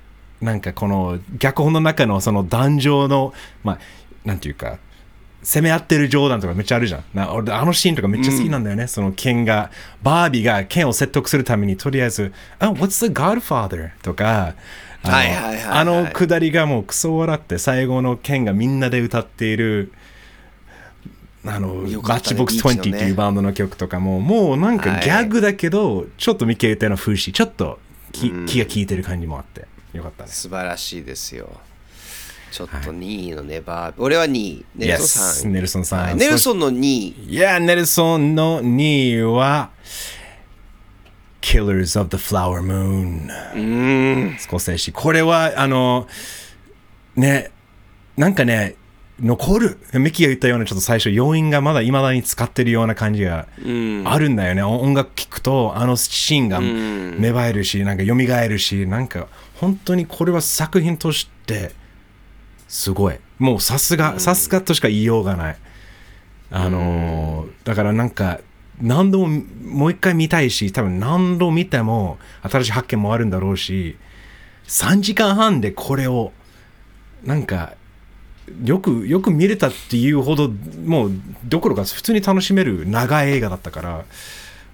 [0.40, 3.78] なんかこの脚本の中のその壇上のまあ
[4.24, 4.78] なんていうか
[5.42, 7.04] 攻め合ってる冗談とかめっちゃあるじゃん。
[7.14, 9.70] な俺あのシーンとかめっちゃ好きなんだよね、そのケンが
[10.02, 14.54] バービーがケンを説得するためにとりあえず「あ What's the Godfather?」とか
[15.02, 19.92] あのはいはいはいくだりがもうクソ笑って最後のケンがみんなで歌っている
[21.46, 27.78] あの、ねマッチボックスビーチの20ねっていうバンドの曲とかも、もうなんかギャグだけど、ちょっとミケ言ったような風刺、ちょっと
[28.14, 30.30] 気,、気が利いてる感じもあって、よかったね。
[30.30, 31.60] 素晴らしいですよ。
[32.50, 33.92] ちょっと2位のねバー。
[33.92, 34.64] ビー俺は2位。
[34.76, 36.00] ネルソンさ Yes ん、ネルソンさん。
[36.04, 36.16] はい。
[36.16, 37.26] ネルソンの2位。
[37.28, 39.70] いや、ネルソンの2位は、
[41.40, 43.26] Killers of the Flower Moon。
[43.26, 44.38] うーん。
[44.38, 44.92] スコセッシ。
[44.92, 46.06] これは、あの、
[47.16, 47.50] ね、
[48.16, 48.76] なんかね、
[49.20, 49.78] 残る。
[49.92, 53.46] ミキが言ったようなちょっと最初、要因がまだ未だに使ってるような感じが
[54.04, 54.62] あるんだよね。
[54.62, 58.14] 音楽聴くと、あのシーンが芽生えるし、なんか蘇
[58.48, 61.72] るし、なんか本当にこれは作品として、
[62.66, 63.18] すごい。
[63.38, 65.56] もうさすが、さすがとしか言いようがない。
[66.50, 68.40] あのーだからなんか、
[68.80, 73.96] 何度ももう一回見たいし、多分何度見ても新しい発見もあるんだろうし、
[74.66, 76.32] 3時間半でこれを、
[77.24, 77.74] なんか、
[78.64, 80.50] よく、よく見れたっていうほど、
[80.84, 81.10] もう、
[81.44, 84.04] どころか普通に楽しめる長い映画だったから、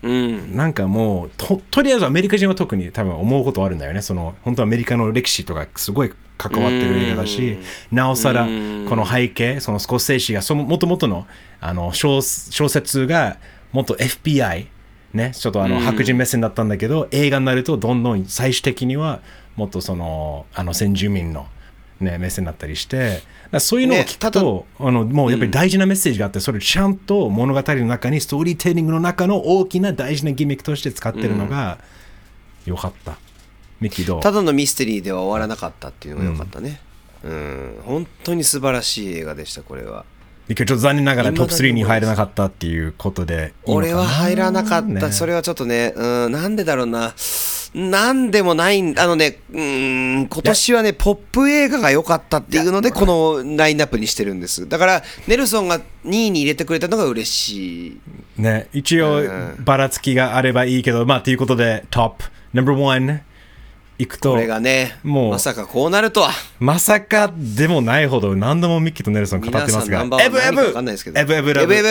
[0.03, 0.57] うん。
[0.57, 4.03] なんかもうと、とりあえずアメリカ人は特に多分思うことあるんだよね。
[4.03, 7.59] その、本当アメリカの歴史とかすごい関わってる映画だし、
[7.93, 8.49] なおさら、こ
[8.97, 11.27] の背景、そのスコセッシが、その元々の、
[11.61, 13.37] あの、小小説が、
[13.73, 14.67] もっと FBI、
[15.13, 19.21] ね、ちょっとあの、白人目線だったんだけど、映画になるとどんどん最終的には、
[19.57, 21.47] もっとその、あの、先住民の、
[22.01, 23.23] ね、目線だったりして、
[23.59, 31.79] そういうのをね聞くと、あのもうやっぱり大事なメッセージがあって、それをちゃんと物語の中に、ストーリーテリングの中の大きな大事なギミックとして使ってるのが、
[32.65, 33.19] よかった。
[33.81, 34.21] ミキどう？
[34.21, 36.81] ただのミステリーでは終わらなかったっていうのが良かったね。
[37.25, 37.81] うん。
[37.85, 40.05] 本当に素晴らしい映画でしたこれは。
[40.49, 45.13] ミキはちょっと残念ながらトップ未だに3に入れなかったっていうことで俺は入らなかった、ね。
[45.13, 46.33] それはちょっとねうん。
[46.33, 47.15] なんでだろうな
[47.73, 54.69] なんでもないんあのねうーん今年はねポップ映画が良かったっていうのでこのラインナップにしてるんです。
[54.69, 55.83] だからネルソンが2
[56.27, 58.01] 位に入れてくれたのが嬉しい。
[58.39, 59.57] ね、一応うん。
[59.61, 63.21] ばらつきがあればいいけど、まあということでトップ No.1
[63.99, 66.31] いくとこれがねもうまさかこうなるとは。
[66.59, 69.99] まさかでもないほど何度もミッキーとネルソン語ってますが。
[69.99, 71.25] ナンバーワンエブエ何か分かんないですけど。
[71.25, 71.61] ブエブエブ。
[71.61, 71.89] エブエブ。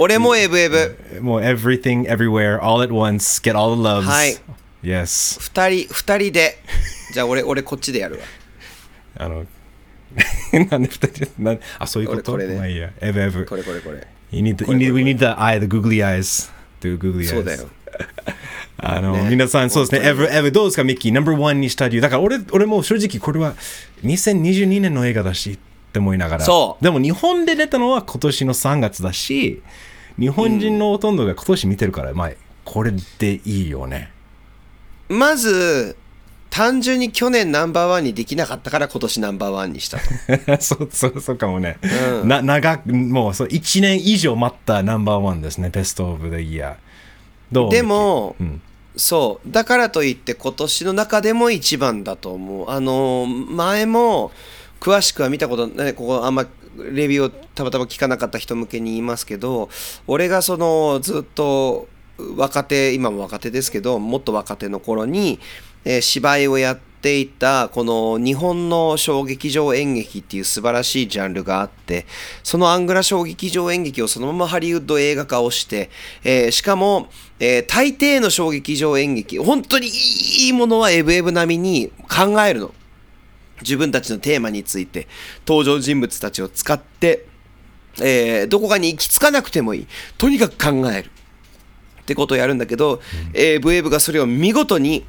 [0.00, 1.20] 俺もエブエブ。
[1.20, 4.36] もう everything everywhere all at once get all the loves はい
[4.82, 6.58] yes 二人二人で
[7.12, 8.20] じゃあ俺俺こっちでやるわ
[9.18, 9.46] あの
[10.70, 12.32] なんで二人でなんあそういうこと？
[12.32, 16.50] 俺これねまあいいやエブエブこれこれこれ You need, the, こ you れ need, これ we need the eye, the googly eyes.
[16.80, 17.28] The googly eyes.
[17.30, 17.68] そうだよ
[18.76, 20.08] あの、ね皆さん、そうですね。
[20.10, 21.12] エブ、エブ、どうですか、ミッキー？
[21.12, 22.00] ナンバーワンにした理由。
[22.02, 23.54] だから、俺、俺も正直、これは
[24.04, 25.58] 2022年の映画だし、っ
[25.92, 26.44] て思いながら。
[26.44, 29.62] そうでも、日本で出たのは今年の3月だし、
[30.20, 32.30] 日本人のほとんどが今年見てるから、まあ、
[32.64, 34.10] これでいいよね。
[35.08, 35.96] まず
[36.50, 40.04] 単純に去年ナンバーワンにできなかったから今年ナンバーワンにしたと
[40.60, 41.78] そう、そう、そうかもね。
[42.24, 45.70] な、長く、もう、そう、1年以上待ったナンバーワンですね。
[45.70, 46.76] ベストオブ・ザ・イヤー。
[47.52, 48.62] どうでも、うん
[48.98, 54.32] そうだからといって今年の中でも一番だと思うあの前も
[54.80, 59.68] 詳しくは見たことねここあんまレビューをたまたま聞かなかった人向けに言いますけど
[60.08, 61.86] 俺がそのずっと
[62.36, 65.38] 若手今も若手ですけどもっと若手の頃に、
[65.84, 72.06] えー芝居をやっていたこの日本の小劇場演劇っていう素晴らしいジャンルがあって
[72.42, 75.90] そのアングラ小劇場演劇をそのままハリウッド映画化をして、
[76.24, 82.74] えーしかも、えー大抵の小劇場演劇本当にいいものはエブエブ並みに考えるの。
[83.60, 85.08] 自分たちのテーマについて
[85.44, 87.26] 登場人物たちを使って、
[88.00, 89.86] えーどこかに行き着かなくてもいい。
[90.16, 91.10] とにかく考える。
[92.08, 93.02] ってことをやるんだけど、
[93.34, 95.04] えーブエーブがそれを見事に。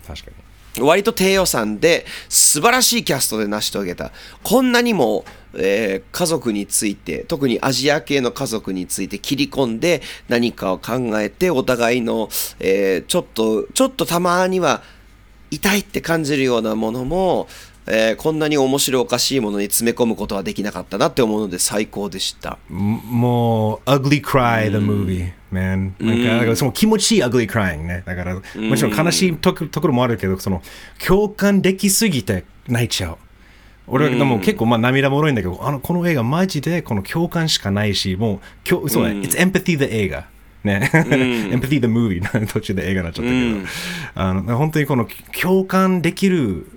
[0.81, 4.11] 割と低予算で素晴らしいキャストで成し遂げた。
[4.43, 14.83] こんなにも、えー家族について特にアジア系の家族について切り込んで何かを考えてお互いの、えーちょっとちょっとたまには
[15.51, 17.47] 痛いって感じるようなものも、
[17.91, 22.59] えーこんなに面白おかしいものに詰め込むことはできなかったなって思うので最高でした。
[22.69, 25.93] もう、ugly cry the movie, man.
[25.99, 28.03] なんか、だからその気持ちいい ugly crying ね。
[28.05, 28.41] だから、も
[28.75, 30.61] ちろん悲しいとこところもあるけど、その、
[31.03, 33.17] 共感できすぎて泣いちゃう。
[33.87, 40.27] 俺はでも結構まあ涙もろいんだけど、あの、この映画マジでこの共感しかないし、もう、きょそうね、It's empathy the 映画。
[40.63, 40.91] ね。
[40.93, 43.57] empathy the movie 途中で映画になっちゃったけど、
[44.13, 45.07] あの、本当にこの
[45.41, 46.67] 共感できる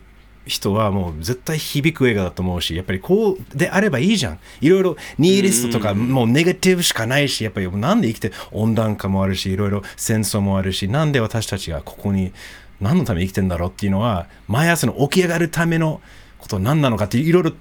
[0.46, 4.38] 人はもう絶対響く映画だと思うし、やっぱりこうであればいいじゃん。
[4.60, 12.32] いろいろニーリストとかもうネガティブしかないし、やっぱりなんで生きて温暖化もあるし、いろいろ戦争もあるし、なんで私たちがここに
[12.80, 16.00] 何のために生きてんだろうっていうのは、毎朝の起き上がるための
[16.38, 17.56] こと何なのかっていろいろと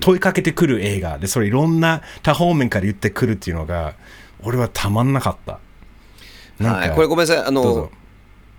[0.00, 1.18] 問いかけてくる映画。
[1.18, 3.94] で、それいろんな多方面から言ってくるっていうのが、
[4.44, 5.58] 俺はたまんなかった。
[6.64, 7.44] はい、これごめんなさい。
[7.44, 7.90] あの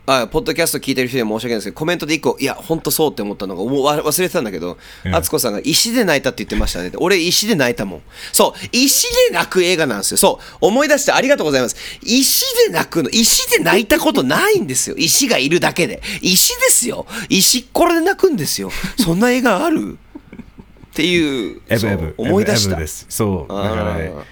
[0.06, 5.16] あポッドキャスト聞いてる人には申し訳ないですけどコメントで一個いや本当そうって思ったのが忘れてたんだけどうん。
[5.16, 6.92] 敦子さんが石で泣いたって言ってましたね。
[6.98, 8.02] 俺石で泣いたもん。
[8.34, 10.18] そう石で泣く映画なんですよ。
[10.18, 11.78] そう思い出してありがとうございます。
[12.02, 14.98] 石で泣くの石で泣いたことないんですよ。
[14.98, 16.02] 石がいるだけで。
[16.22, 17.06] 石ですよ。
[17.30, 18.72] 石これで泣くんですよ。
[18.98, 19.98] そんな映画ある？
[20.92, 22.16] っていうエブエブ。
[22.18, 22.78] 思い出した。
[22.88, 23.54] そう。
[23.54, 24.24] だからねあ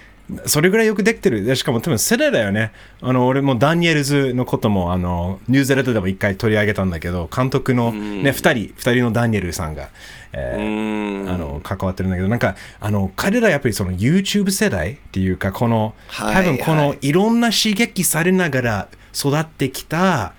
[0.46, 1.44] それぐらいよくできてる。
[1.44, 2.72] でしかも多分世代だよね。
[3.00, 9.88] あの、俺もダニエルズのことも、あの、ニュースレターでも一回取り上げたんだけど、監督のね、二人、二人のダニエルさんが、
[10.32, 20.34] えーあの、関わってるんだけど、なんか、あの、彼らやっぱりその YouTube 世代っていうか、この、はい多分このはいいろんな刺激されながら育ってきた、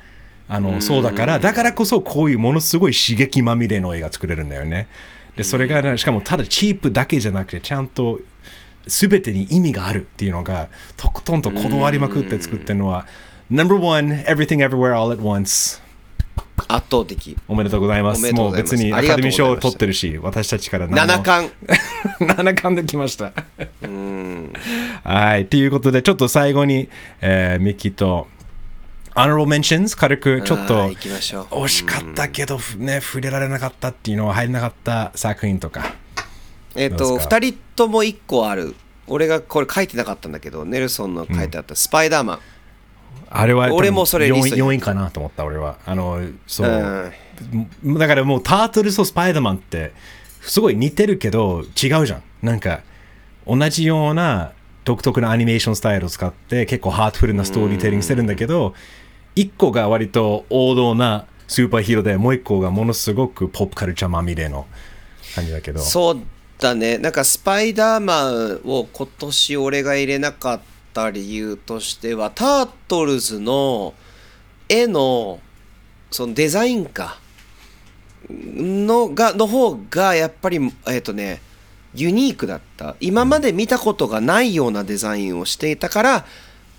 [0.48, 4.88] あの、そうだから、だからこそこういうものすごい刺激まみれの映画作れるんだよね。
[5.36, 8.20] で、それがね、しかもただチープだけじゃなくて、ちゃんと
[8.88, 13.06] 全てに意味があるっていうのが、とことんとこだわりまくって作ってるのは、
[13.52, 15.82] Number one, Everything Everywhere All at Once。
[16.68, 18.20] 圧倒的おめでとうございます。
[18.20, 21.52] おめでとうもうございます別にアカデミー賞を取ってるし、私たちから何 も七冠
[22.20, 23.34] 七冠できました。
[25.04, 25.46] はい。
[25.48, 26.90] ということで、ちょっと最後に、
[27.22, 28.28] えーミッキーと、
[29.16, 35.94] Honorable Mentions 軽くちょっあとー行きましょう惜しかったけど、ね、触れられなかったっていうのは入れなかった作品とか。
[36.76, 38.76] えっ、とどうですか？2人とも1個ある
[39.08, 42.40] 俺がこれ書いてなかったんだけどネルソンの書いてあった「スパイダーマン」
[43.36, 45.78] あれは俺もそれリストに 4, 位かなと思った、俺は。
[45.88, 47.12] あの、そう。
[47.84, 49.92] だからもうタートルとスパイダーマンって
[50.42, 52.24] すごい似てるけど違うじゃん。
[52.44, 52.82] なんか
[53.48, 54.52] 同じような
[54.86, 58.76] 独特なアニメーションスタイルを使って結構ハートフルなストーリーテリングしてるんだけど、
[59.36, 64.68] 一個が割と王道なスーパーヒーローでもう一個がものすごくポップカルチャーまみれの
[65.34, 65.80] 感じだけど。
[65.80, 66.22] そう
[66.64, 66.98] だね。
[66.98, 70.62] なんかスパイダーマンを今年俺が入れなかっ
[70.94, 73.94] た理由としてはタートルズの
[74.70, 75.40] 絵の
[76.10, 77.20] そのデザインか。
[78.30, 81.42] のがの方がやっぱりえっ、とね
[81.94, 82.96] ユニークだった。
[83.02, 86.26] 今まで見たことがないようなデザインをしていたから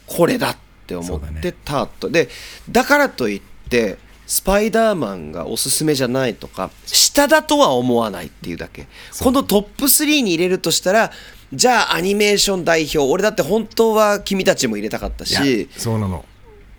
[0.07, 2.29] これだって思って、タートで
[2.70, 8.87] だからといってスパイダーマンがおすすめじゃないとか下だとは思わないっていうだけ
[9.21, 11.11] このトップ3に入れるとしたら
[11.53, 16.25] じゃあアニメーション代表俺だって本当は君たちも入れたかったしそうなの。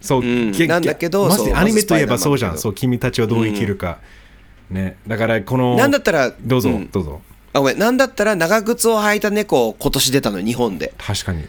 [0.01, 2.57] そう、うんけなんだけどアニメといえばそうじゃん。
[2.59, 3.97] そう、君たちはどう生きるか。
[4.69, 4.97] ね。
[5.07, 5.75] だからこの。
[5.75, 7.21] なんだったらどうぞ、うんどうぞ。
[7.53, 11.45] あごめんなんだったら長靴を履いた猫今年出たの日本で確かに。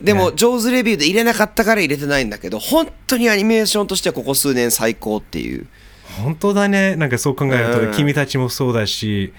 [0.00, 5.66] でも、ね上手レビューで入れなかったから入れてないんだけど本当にアニメーションとしてはここ数年最高っていう
[6.22, 6.96] 本当だね。
[6.96, 9.32] なんかそう考えると、うん君たちもそうだし、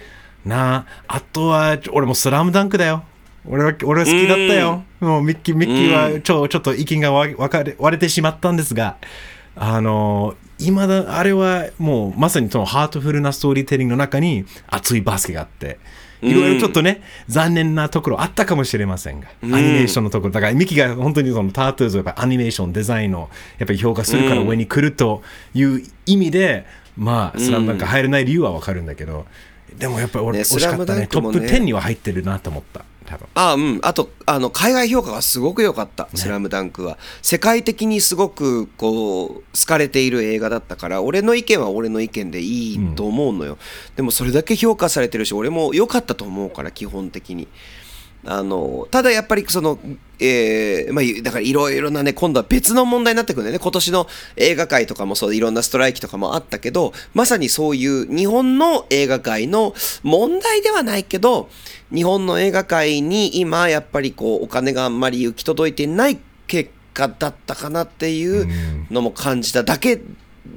[0.46, 3.04] なあ、あとは、俺もスラムダンクだよ。
[3.46, 4.84] 俺は、俺は好きだったよ。
[5.00, 8.98] もうミッキー、ミッキーはちょ、ちょっと意見が割分かれ割れてしまったんですが、
[9.56, 15.80] あの、今だ、あれはもうまさにそのハートフルなストーリーテリングの中に熱いバスケがあって、
[16.22, 26.66] いろいろちょっとね、残念なところあったかもしれませんが、アニメーションのところ、だからミキが本当にそのタートルズをやっぱアニメーション、デザインをやっぱり評価するから上に来るという意味で、
[26.98, 29.26] まあ、スラムダンク入れない理由はわかるんだけど、
[29.78, 31.08] でもやっぱり俺ね惜しかったね。
[31.08, 32.84] トップ10には入ってるなと思った。
[33.12, 33.28] 多分。
[33.36, 33.80] あうん。
[33.84, 36.98] あとあの海外評価がすごく良かった「スラムダンクは。
[37.22, 43.58] 世界的にすごくこう好かれている映画だったから俺の意見は俺の意見でいいと思うのよ、
[43.96, 47.48] でもそれだけ評価されてるし俺も良かったと思うから基本的に
[48.24, 49.80] あのただやっぱりその、
[50.20, 53.60] えーまあ、だからいろいろなね今度は別の問題になってくるんだよね。
[53.60, 61.50] 今年の映画界とかもそういろんなストライキとかもあったけどまさにそういう日本の映画界の問題ではないけど
[61.94, 68.48] 日本の映画界に今やっぱりこうお金があんまり行き届いてない結果だったかなっていう
[68.92, 70.00] のも感じただけ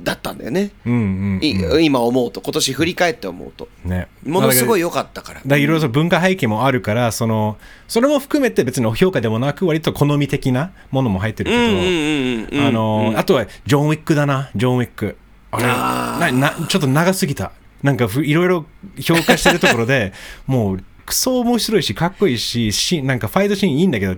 [0.03, 0.97] だったんだよね、うんう
[1.39, 3.68] んい今思うと今年振り返って思うと。
[3.85, 4.09] ね。
[4.24, 5.43] ものすごいよ良かったから。
[5.47, 14.51] だいろいろ文化背景もあるからそのそれも含めて別に評価でもなく割と好み的なものも入ってるけど、うんうんうんうんあのあとはジョン・ウィックだな。
[14.57, 15.16] ジョン・ウィック
[15.51, 17.53] あれあななちょっと長すぎた。
[17.82, 18.64] なんかふいろいろ
[18.99, 20.14] 評価してるところで
[20.47, 24.16] もうクソ面白いしかっこいいししなんかファイトシーンいいんだけど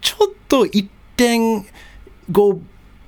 [0.00, 2.60] ちょっと1.5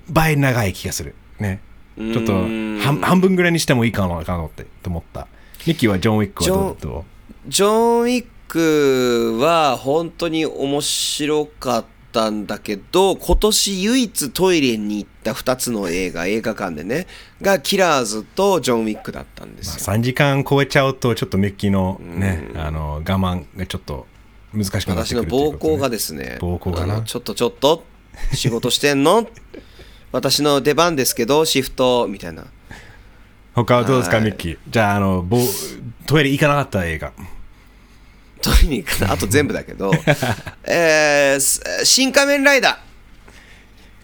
[0.09, 1.15] 倍長い気がする。
[1.39, 1.61] ね
[1.97, 5.27] ちょっと半半分ぐらいにしてもいいかなかなってと思った。
[5.67, 6.77] ミッキーはジョン・ウィックはどう？
[6.81, 7.03] ジョ
[7.49, 17.07] ジョン・ウィックは本当に面白かったんだけど今年唯一トイレに行った2つの映画映画館でね
[17.41, 19.95] がキラーズとジョン・ウィックだったんですよ。
[19.95, 24.07] 3時間超えちゃうとちょっとミッキーのねあの我慢がちょっと
[24.53, 25.75] 難しくなって私のくるっていうことね。
[25.75, 27.85] 膀胱がですね膀胱がちょっとちょっと
[28.33, 29.29] 仕事してんの？
[30.13, 32.45] 私の出番ですけどシフトみたいな。
[33.55, 34.27] 他はどうですか、はい。
[34.27, 34.59] ミッキー？
[34.69, 35.39] じゃああのぼ
[36.07, 37.13] トイレ行かなかった映画。
[38.43, 39.93] トイレに行かなあと全部だけど。
[40.65, 42.81] えーす新仮面ライダ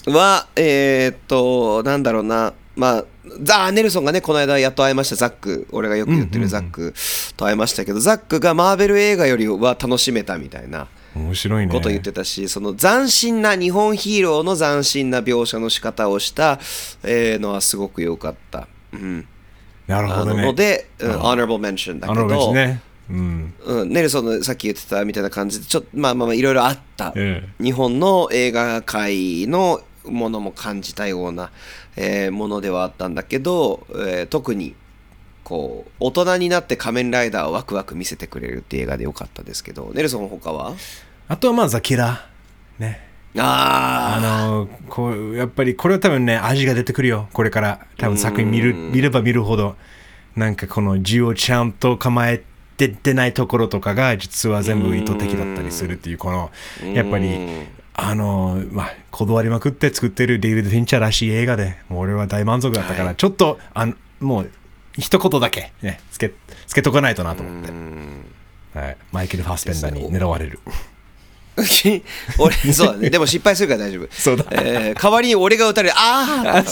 [0.05, 0.13] ー。
[0.13, 2.53] はえーっとなんだろうな。
[2.77, 3.05] まあ
[3.43, 5.17] ザ・ネルソンがねこの間やっと会いました。
[5.17, 6.95] ザック俺がよく言ってるザック
[7.37, 10.87] と会いましたけど、ザックがマーベル映画よりは楽しめたみたいな
[11.17, 11.73] 面白いね。
[11.73, 16.59] こと言ってたし、その斬新な日本ヒーローの斬新な描写の仕方をした、
[17.03, 19.27] えーのはすごく良かった、うん、
[19.87, 20.43] なるほどね。
[20.43, 22.81] ので、うん、honorable mention だけど、ね。
[23.09, 23.55] うん。
[23.65, 31.51] うん、ネルソンのさっき言ってたみたいな感じでちょっとまあまあまあいろいろあった、え日本の映画界のものも感じたような、
[31.97, 34.75] えーものではあったんだけど、えー特に
[35.45, 40.75] こう大人になって仮面ライダーをワクワク見せてくれるっていう映画でよかったですけどネルソン他は？
[41.29, 42.29] あとはまあザ・キラ。
[42.79, 43.07] ーね。
[43.39, 47.29] ああのこうやっぱりこれは多分ね味が出てくるよ。
[47.33, 47.87] これから。
[47.99, 49.77] 多分作品見る見れば見るほど。
[50.37, 52.43] なんかこの銃をちゃんと構え
[52.77, 56.51] てってないところとかが実は全部意図的だったりするっていうこの
[56.93, 63.17] やっぱりあのまあこだわりまくって作ってるデイビッド・フィンチャーらしい映画でもう俺は大満足だったから、はい。
[63.17, 64.51] ちょっとあのもう
[64.99, 66.33] 一言だけねつけ
[66.67, 70.61] つけとかないとなと思って、はい、マイケル・ファスペンダーに狙われる
[72.39, 74.09] 俺そうだねでも失敗するから大丈夫。
[74.11, 74.45] そうだ。
[74.51, 75.95] えー代わりに俺が打たれる。
[75.97, 76.65] ああ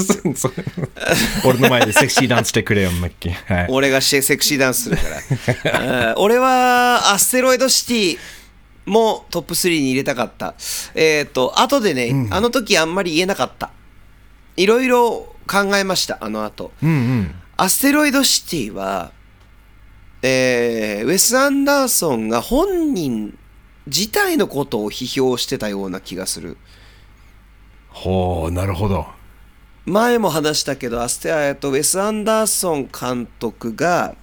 [1.46, 3.54] 俺の前でセクシーダンスしてくれよ、マッキー。
[3.54, 3.66] はい。
[3.70, 5.02] 俺がセクシーダンスするか
[5.70, 6.10] ら。
[6.10, 8.18] うん俺はアステロイドシティ
[8.86, 10.54] もトップ3に入れたかった。
[10.94, 13.70] えっ、と後でね、あの時あんまり言えなかった。
[14.56, 16.72] いろいろ考えましたあの後。
[16.82, 17.34] うんうん。
[17.56, 19.12] アステロイドシティは
[20.22, 23.38] えーウェス・アンダーソンが本人
[23.86, 26.56] 自体のことを批評してたような気がする。
[27.90, 29.06] ほう、なるほど。
[29.86, 34.16] 前も話したけどアステえっとウェス・アンダーソン監督が、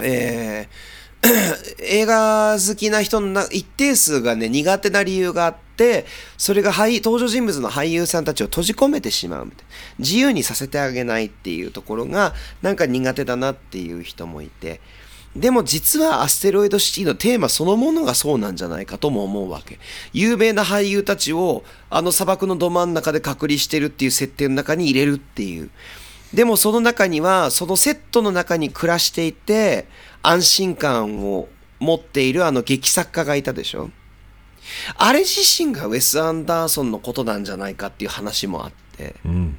[0.00, 0.96] えー
[1.80, 6.06] 映画好きな人のな一定数がね苦手な理由があって
[6.36, 9.64] それが俳登場人物の俳優さんたちを閉じ込めてしまうみたいな。
[9.98, 14.80] 自由にさせてあげないっていうところがなんか苦手だなっていう人もいて
[15.36, 19.78] でも実はアステロイドシティのテーマそのものがそうなんじゃないかとも思うわけ。
[20.12, 25.70] 有名な俳優たちをあの砂漠のど真ん中で隔離してるっていう設定の中に入れるっていう。
[26.32, 29.86] でもその中にはそのセットの中に暮らしていて
[30.22, 33.90] 安心感を持っているあの劇作家がいたでしょ。
[34.96, 39.14] あれ自身がウェス・アンダーソンのことなんじゃないかっていう話もあって。
[39.24, 39.58] うん。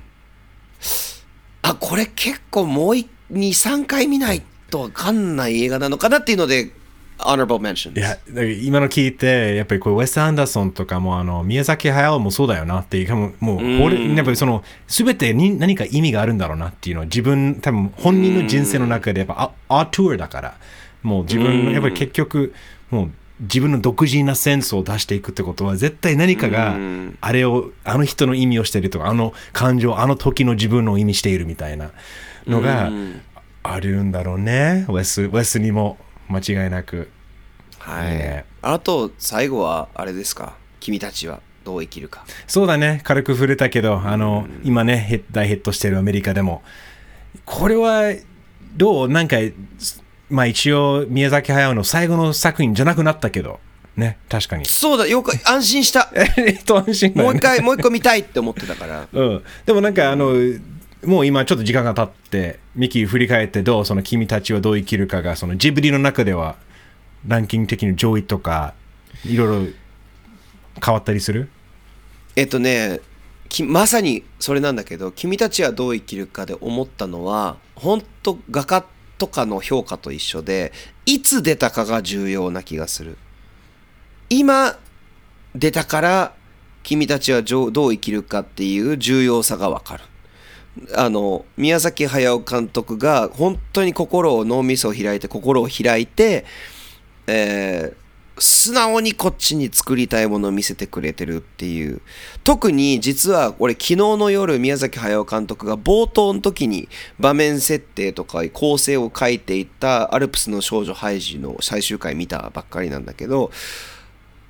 [1.61, 2.95] あこれ結構もう
[3.31, 6.71] 23回見ないと分かんない映画なのかなっていうので
[7.19, 8.17] honorable mention いや、
[8.61, 20.57] 今の聞いて、やっぱりこう、ウェス・アンダーソンとかも、あの、宮崎駿もそうだよなっていう、もう、もう、俺、やっぱりその、すべてに何か意味があるんだろうなっていうのを、自分、多分本人の人生の中で、やっぱ、アアートゥアだから、
[21.01, 22.53] もう自分の、やっぱり結局、
[22.91, 26.75] もう、自分の独自なセンスを出していくってことは絶対何かが
[27.21, 31.91] あれをあの人の意味をしているとかあの感情あの時の自分の意味しているみたいな
[32.47, 32.89] のが
[33.73, 34.85] あるんだろうね。
[34.87, 35.97] ウェスウェスにも
[36.29, 37.09] 間違いなく。
[37.79, 38.17] はい。
[38.17, 38.45] ね。
[38.61, 40.55] あと最後はあれですか？
[40.79, 42.25] 君たちはどう生きるか。
[42.47, 46.63] そうだね、軽く触れたけど、あの、今ね、ヘッ大ヒットしてるアメリカでも、
[47.45, 48.13] これは、
[48.75, 49.09] どう？
[49.09, 49.37] なんか、
[50.29, 53.59] まあ一応、宮崎駿の最後の作品じゃなくなったけど、
[53.95, 54.65] ね、確かに。
[54.65, 56.09] そうだよく安心した。
[56.37, 57.23] えっと、安心ね。
[57.23, 59.07] もう一回もう一個見たいって思ってたから。
[59.11, 59.43] うん。
[59.65, 60.35] でもなんか、あの、
[61.03, 66.55] もう今ちょっと時間が経って、ミキ振り返ってどう、その君たちはどう生きるかが、そのジブリの中では、
[67.27, 68.73] ランキング的に上位とか、
[69.25, 69.71] いろいろ
[70.83, 71.49] 変わったりする？
[72.35, 72.99] えっとね
[73.63, 78.85] まさにそれなんだけど君たちはどう生きるかで思ったのは本当画家
[79.17, 80.71] とかの評価と一緒で
[81.07, 83.17] いつ出たかが重要な気がする。
[84.29, 84.77] 今
[85.55, 86.35] 出たから
[86.83, 90.03] 君たちはどうどう生きるかっていう重要さがわかる。
[90.95, 96.45] あの宮崎駿監督が本当に心を脳みそを開いて心を開いて、
[97.27, 98.07] えー
[98.39, 102.01] 素直にこっちに作りたいものを見せてくれてるっていう。
[102.43, 106.87] 特に実は俺昨日の夜宮崎駿監督が冒頭の時に
[107.19, 113.51] 場面設定とか構成を書いていた「アルプスの少女ハイジ」の最終回見たばっかりなんだけど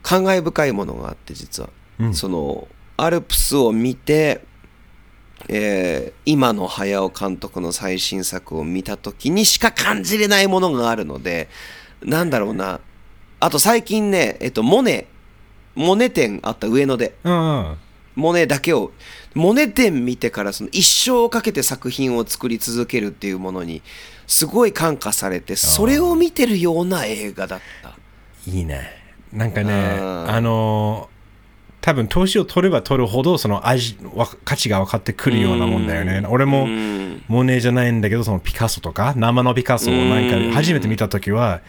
[0.03, 1.69] 感慨深いものがあって実は、
[2.13, 2.67] その
[2.97, 4.41] アルプスを見て
[5.49, 11.47] えー今の駿監督の最新作を見た時にしか感じれないものがあるので
[12.03, 12.79] なんだろうな。
[13.39, 15.07] あと最近ね、えっと、モネ
[15.75, 17.15] モネ展あった上野で。
[17.23, 17.77] うんうん。
[18.15, 18.91] モネだけを
[19.35, 23.83] モネ展見てからその一生をかけて作品を作り続けるっていうものに
[24.25, 27.95] すごい感化されてそれを見てるような映画だった。
[28.49, 28.89] いいね。
[29.31, 30.29] なんかね、うん。
[30.31, 31.16] あのー
[31.82, 36.25] 多分年を取れば取るほどその味わ価値が分かってくるようなもんだよね。
[36.30, 37.23] 俺もうん。
[37.28, 41.61] モネじゃないんだけどそのピカソとか生のピカソをなんか初めて見た時は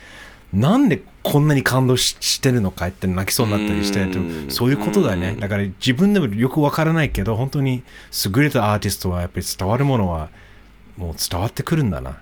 [0.53, 4.51] なんでこんなに感動ししてるのかって泣きそうになったりしてうん。
[4.51, 5.37] そういうことだよね。
[5.39, 7.83] だから自分でもよく分からないけど本当に
[8.27, 10.31] 優れたアーティストはやっぱり伝わるものは
[10.97, 12.19] もう伝わってくるんだな。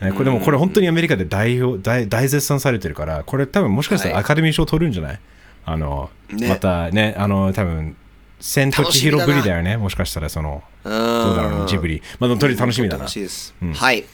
[0.00, 4.24] ねこれでもこれ本当にアメリカで大表大大絶賛されてるからこれ多分もしかしたらはい。
[4.24, 5.20] アカデミー賞取るんじゃない、
[5.64, 7.96] あの、ねまたねあの多分
[8.40, 10.92] 千と千尋ぶりだよねもしかしたらそのどう
[11.36, 14.04] だろうねジブリまあとり楽しみだな楽しいです、はい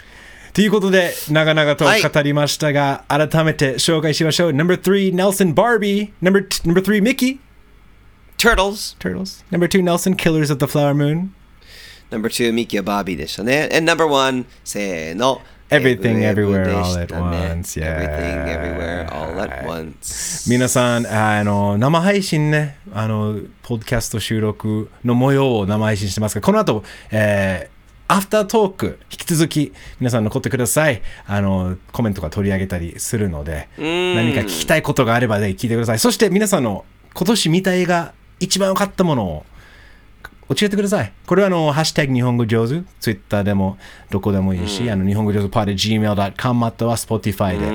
[0.55, 7.39] ということで長々と語りましたが、改めて紹介しましょう Number3 Nelson Barbie Number, number 3 Mickey
[8.39, 11.33] Turtles Turtles Number 2 Nelson Killers of the Flower Moon
[12.11, 17.81] Number two ミッキーはバービーでしたね And number one せーの Everything Everywhere で All し at Once.
[17.81, 17.99] Yeah.
[17.99, 20.51] Everything Everywhere All at Once.
[20.51, 22.79] 皆さんあの生配信ね。
[22.93, 27.79] あのポッドキャスト収録の模様を生配信してますがこの後、えー
[28.11, 31.03] アフタートーク引き続き皆さん残ってください。
[31.27, 34.17] あのコメントが取り上げたりするのでん。
[34.17, 35.99] 何か聞きたいことがあればぜひ聞いてください。
[35.99, 39.47] そして皆さんの今年見た映画一番良かったものを
[40.49, 41.13] 教えてください。
[41.27, 43.77] これはあの、ハッシュタグ日本語上手、ツイッターでも
[44.11, 47.67] どこでもいいし、あの日本語上手パーで gmail.com または Spotify で、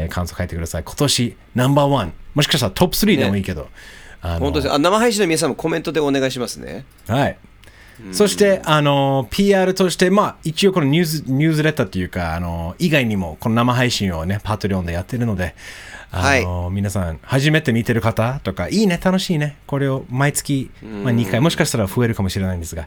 [0.00, 0.84] えー感想書いてください。
[0.84, 3.68] 今年ナンバーワン、もしかしたらトップ3でもいいけど、
[4.20, 4.72] あの本当です。
[4.72, 6.84] あ生配信の皆さんもコメントでお願いしますね。
[7.08, 7.38] はい。
[8.10, 15.54] そして、あの、PR として、まあ、一応このニュース、ニュースレターっていうか、あの、以外にも、この生配信をね、パトリオンでやってるので、
[16.14, 22.86] あの、皆さん、初めて見てる方とか、いいね、楽しいね、これを毎月、まあ、2回、もしかしたら増えるかもしれないんですが、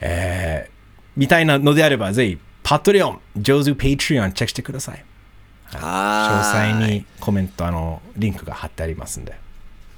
[0.00, 0.70] えー、
[1.16, 5.04] みたいなのであれば、ぜひ、パトリオン、上手ペイトリオンチェックしてください。
[5.70, 9.34] 詳は細にコメント、あの、リンクが貼ってありますんで。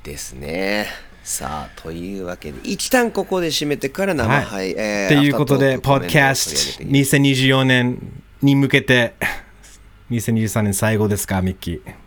[0.03, 0.87] ですね。
[1.23, 4.45] さあというわけで一旦ここで締めてから生はい。
[4.45, 7.99] 配、えーということで、ポッドキャストコメントを取り上げていき2024年
[8.43, 9.15] に向けて、
[10.11, 12.04] 2023年最後ですか、ミッキー。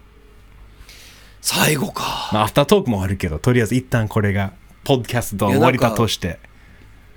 [1.41, 2.29] 最後か。
[2.33, 6.39] まあ、アフタートークもあるけど、とりあえず一旦これが、ポッドキャストの終わりだとして。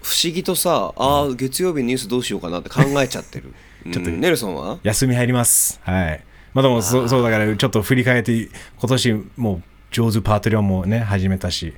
[0.02, 3.52] 不思議とさあー月曜日ニュースどうしようかなって考えちゃってる。
[3.92, 4.78] ちょっとネルソンは？
[4.82, 5.80] 休み入ります。
[5.84, 6.24] はい。
[6.54, 8.50] まあでもそ、そうだから、ちょっと振り返って、今
[8.88, 11.74] 年もう、上手パートリオンもね、始めたし、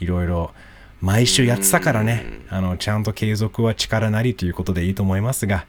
[0.00, 0.52] いろいろ、
[1.00, 5.66] 毎週やってたからね、あの、ちゃんと継続は力なりということでいいと思いますが、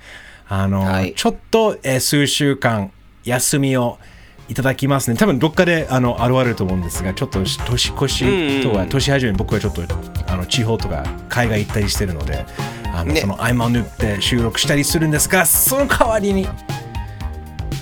[0.48, 1.14] あの、はい。
[1.16, 2.92] ちょっと、えー数週間、
[3.26, 4.00] 休みを
[4.48, 5.18] いただきますね。
[5.18, 9.84] 多分どっかであの現れると思うんですが、ちょっと年越しとは、年始め僕はちょっと
[10.28, 12.46] あの地方とか海外行ったりしてるので、
[12.94, 16.48] あのねその合間を縫って収録したりするんですが、その代わりに、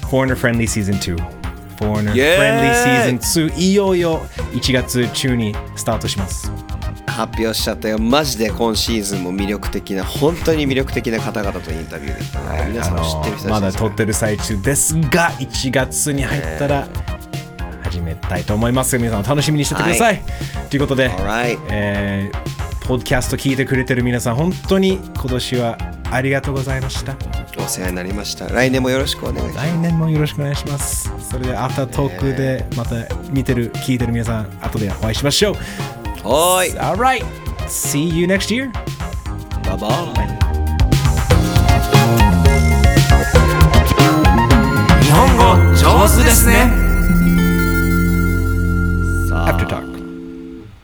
[0.09, 1.43] Foreigner Friendly Season 2。
[1.77, 4.21] Foreigner Friendly Season 2いよいよ
[4.53, 6.51] 1月中にスタートします。
[7.13, 16.87] 発表しちゃったよマジで今シーズンも魅力的な本当に魅力的な方々とインタビューできたので皆さんも知ってる人まだ撮ってる最中ですが1月に入ったら
[17.83, 18.97] 始めたいと思います。
[18.97, 20.21] 皆さん楽しみにしててください。
[20.69, 21.11] ということで、
[21.69, 25.77] えーポッドキャスト聞いてくれてる皆さん、本当に今年は
[26.11, 27.15] ありがとうございました。
[27.57, 28.49] お世話になりました。
[28.49, 29.67] 来年もよろしくお願いします。
[29.67, 31.09] 来年もよろしくお願いします。
[31.29, 32.95] それで、アフタートークでまた
[33.31, 36.02] 見てる、聞いてる皆さん、後でお会いしましょう。
[36.23, 36.71] はーい。
[36.79, 37.25] Alright,
[37.67, 38.71] see you next year.
[39.65, 39.87] バイバ
[40.23, 40.27] イ。
[45.03, 45.43] 日本語
[45.75, 46.53] 上手ですね
[49.29, 49.93] さあ After talk.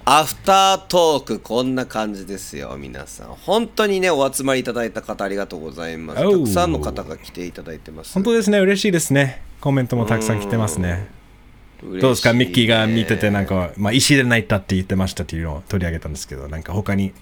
[0.06, 9.42] アフタートークこんな感じですよ皆さん本当にねお集まりいただいた方ありがとうございますた Oh くさんの方が来ていただいてます本当ですね、嬉しいですね。
[9.62, 11.19] コメントもたくさん来てますね。
[11.82, 17.14] どうですか、ミッキーが見てて、なんか、まあ、石で泣いたって言ってましたっていうのを取り上げたんですけど、なんか他に。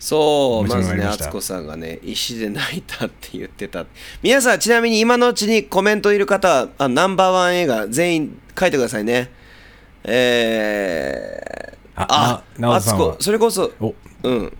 [0.00, 3.86] そうまずね敦子さんがね石で泣いたって言ってた
[4.22, 9.30] 皆さんちなみに今のうちにコメントいる方はあナンバーワン映画全員書いてくださいね。
[10.02, 13.04] えー、あな直人さんは？
[13.06, 13.94] 敦子それこそお。
[14.24, 14.56] うん。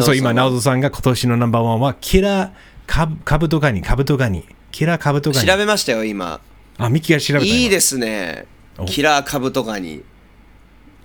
[0.00, 2.52] そう、今、直直人さんが今年のナンバーワンは、キラ
[2.86, 4.44] カブトガニ、カブトガニ。
[4.72, 5.46] キラカブトガニ。
[5.46, 6.40] 調べましたよ今
[6.78, 7.46] あ、ミッキーが調べた。
[7.46, 8.46] いいですすね。
[8.78, 8.84] お。
[8.84, 10.02] キラーカブトガニ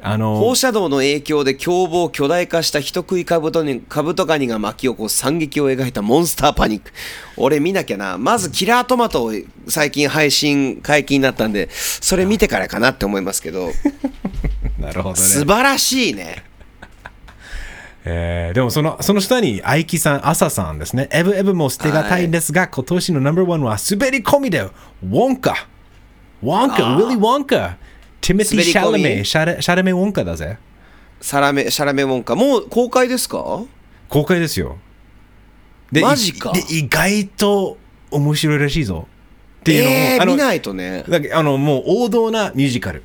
[0.01, 6.91] あの放、射能の影響で凶暴巨大化した人食いカブトにカブトガニが巻き起こす惨劇を描いたモンスターパニック。
[7.35, 8.17] 俺見なきゃな。
[8.17, 9.33] まずキラートマトを
[9.67, 13.71] 最近配信解禁になったんでそれ見てからかなって思いますけど。
[14.79, 15.45] なるほどすね。
[15.45, 16.45] 晴らしいね
[18.05, 21.09] えーでもその、その下に、アイキさん、アサさんですね。
[21.11, 25.67] エブエブも捨てがたいんですが、今年のナンバーワンは滑り込みで、ウォンカ。
[26.41, 27.77] ウォンカ、ウィリー・ウォンカ。
[28.21, 30.57] ティモティ・シャラメ、シャラシャラメ・ウォンカだぜ。
[31.21, 33.61] シャラメシャラメウォンカもう公開ですか？
[34.07, 34.77] 公開ですよ。
[35.91, 37.77] でマジかいで、意外と
[38.11, 39.07] 面白いらしいぞ。
[39.59, 43.03] っていうのも、あのえー見ないとねだあのもう王道なミュージカル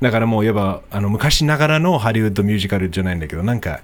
[0.00, 3.80] だからもういわばあの昔ながらのハリウッドミュージカルじゃないんだけどなんか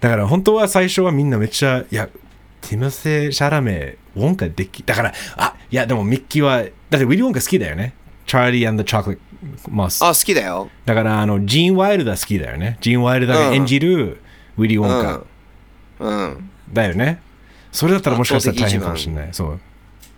[0.00, 2.08] だから本当は最初はみんなめっちゃいや
[2.60, 6.70] ティモセ・シャラメウォンカできだからあいやでもミッキーはだっ
[7.00, 7.94] てウィリー・ウォンカ好きだよね。
[8.26, 10.02] チャーリー・アンド・チョコレートマス。
[10.04, 12.78] あ好きだよだからあのジーン・ワイルダー好きだよね。
[12.80, 14.20] ジーン・ワイルダーが演じる
[14.56, 15.24] ウィリー・ウォンカ、
[16.00, 16.18] うん。
[16.18, 16.50] うん。
[16.72, 17.20] だよね。
[17.72, 18.50] それだったらもしかした。
[18.50, 19.28] ら大変かもしれない。
[19.32, 19.60] そう。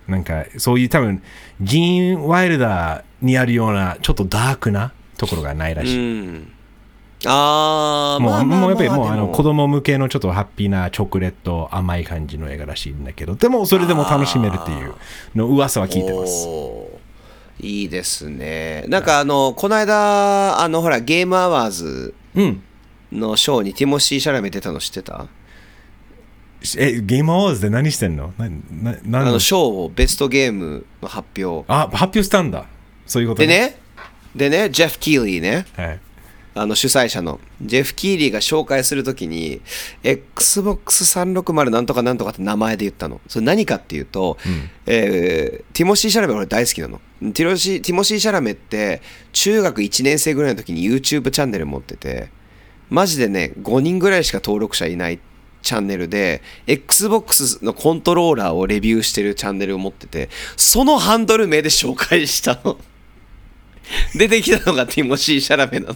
[0.07, 1.21] なんか、そういう多分、
[1.61, 5.97] ジーン・ワイルダーにあるような、ちょっとダークなところがないらうしい。
[5.97, 6.51] ん
[7.25, 14.93] あーもう、まあまあもうやっぱりもう、まあの、子供向けのちょっとハッピーなチョコレート、甘い感じの映画らしいんだけど、でも、それでも楽しめるっていう
[15.35, 16.47] の噂は聞いてます。
[17.59, 22.63] いいですねなんかあのこの間あのほらゲームアワーズうん。
[23.11, 25.27] のショーにティモシー・シャラメ出たの知ってた？
[26.77, 28.33] え、ゲームアワーズで何してんの？
[28.37, 29.33] な、な、あ何の？
[29.33, 32.65] のショーをベストゲームの発表あ、発表したんだ。
[33.05, 33.47] そういうことで。
[33.47, 33.77] ね
[34.35, 35.99] でねジェフ・キーリーねはい。
[36.53, 39.61] あの主催者のジェフ・キーリーが紹介するときに
[40.03, 43.21] XBOX360 なんとかなんとかって名前で言ったの。
[43.27, 44.37] それ何かっていうと、
[44.85, 46.99] えーティモシー・シャラメ俺大好きなの。
[47.33, 52.29] ティモシティモシー・シャラメって中学1年生ぐらいの時に YouTube チャンネル持ってて
[52.89, 55.19] マジでね5人ぐらいしか登録者いない
[55.61, 62.77] チャンネルで XBOX のコントローラーをレビューしてるチャンネルを持っててそのハンドル名で紹介したの。
[64.15, 65.95] 出てきたのがティモシー・シャラメなの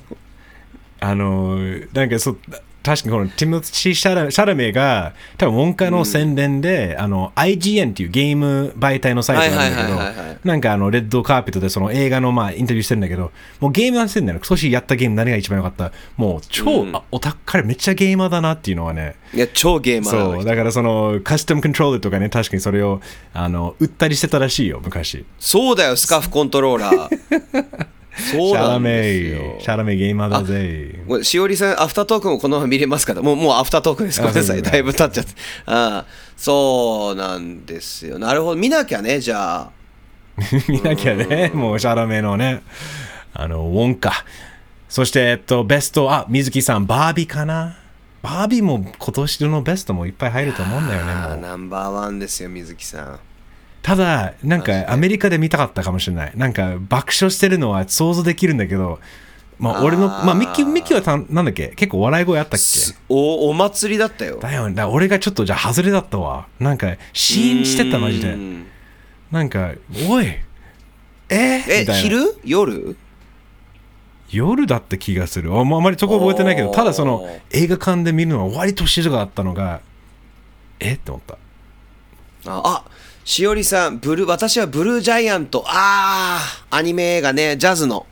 [1.09, 2.37] あのーなんかそう
[2.85, 15.91] 確かにこのティモシー・シャラシャラメが多分ウォンカの宣伝で、あの IGN っていうゲーム媒体のサイトなんだけどなんかあのレッドカーペットでその映画のまあインタビューしてるんだけどもうゲームはしてんだよ今年やったゲーム何が一番良かった。
[16.15, 16.95] もう超、うん。
[16.95, 19.15] あオタク彼めっちゃゲーマーだなっていうのはね。
[19.33, 20.45] いや超ゲーマーそう。
[20.45, 23.01] だからそのカスタムコントロールとかね確かにそれを
[23.33, 25.25] あの売ったりしてたらしいよ昔。
[25.39, 27.87] そうだよスカフコントローラー
[28.18, 31.24] そうなんシャラメですよシャラメゲーマーだぜ。
[31.24, 33.13] しおりさんアフタートークもこのまま見れますか？
[33.13, 34.22] らもうもうアフタートークです。
[34.22, 34.61] ごめんなさい。
[34.61, 35.32] だいぶ経っちゃって。
[35.66, 36.05] ああ
[36.38, 38.18] そうなんですよ。
[38.20, 38.55] なるほど。
[38.55, 39.72] 見なきゃねじゃあ。
[40.68, 42.61] 見なきゃね、もうシャラメのね、
[43.34, 44.11] あの、ウォンカ。
[44.89, 47.78] そして、えっと、ベスト、あ、水木さん、バービーかな？
[48.22, 53.20] バービーも今年のベストもいっぱい入ると思うんだよね、ナンバーワンですよ水木さん
[53.86, 56.31] ただ、なんかアメリカで見たかったかもしれない。
[56.36, 58.99] なんか爆笑してるのは想像できるんだけど、
[59.59, 60.25] まあ俺の、あー。
[60.25, 61.67] まあミッキー、ミッキーはたなんだっけ？
[61.75, 62.65] 結構笑い声あったっけ？
[63.09, 64.39] おお祭りだったよ。
[64.39, 64.73] だよね。
[64.73, 66.47] だ俺がちょっとじゃあ外れだったわ。
[66.59, 68.33] なんか、シーンしてたマジで。
[68.33, 68.38] う。
[68.38, 68.65] ん
[69.29, 69.73] なんか、
[70.09, 70.43] おい、え？
[71.29, 71.93] えみたいな。
[71.93, 72.39] 昼？
[72.43, 72.97] 夜？
[74.31, 75.55] 夜だった気がする。
[75.55, 79.81] あもうあまりそこ覚えてないけどただその映画館で見るのは割と静かだったのが
[80.79, 80.93] え？
[80.93, 81.38] って思った。
[82.47, 82.83] ああ
[83.28, 85.63] しおりさん、ブルー、私はブルージャイアント。
[85.65, 88.05] あー、アニメ映画ね、ジャズの。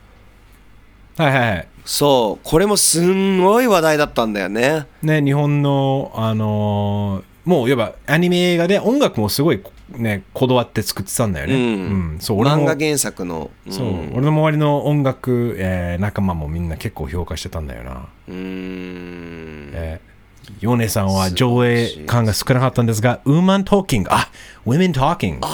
[1.16, 4.88] はいはいはいそう、これもすんごい話題だったんだよね。
[5.02, 13.50] ね日本のあのーもういわばアニメ映画で音楽もすごいねこだわって作ってたんだよね、うんそう俺も漫画原作の。
[13.66, 19.70] うんそう、俺の周りの音楽、えー仲間もみんな結構評価してたんだよな、うーん。
[19.74, 20.13] えー、
[20.60, 24.30] ヨネさんは上映館が少なかったんですが、ウーマントーキング、あ、
[24.66, 25.46] ウィメントーキング、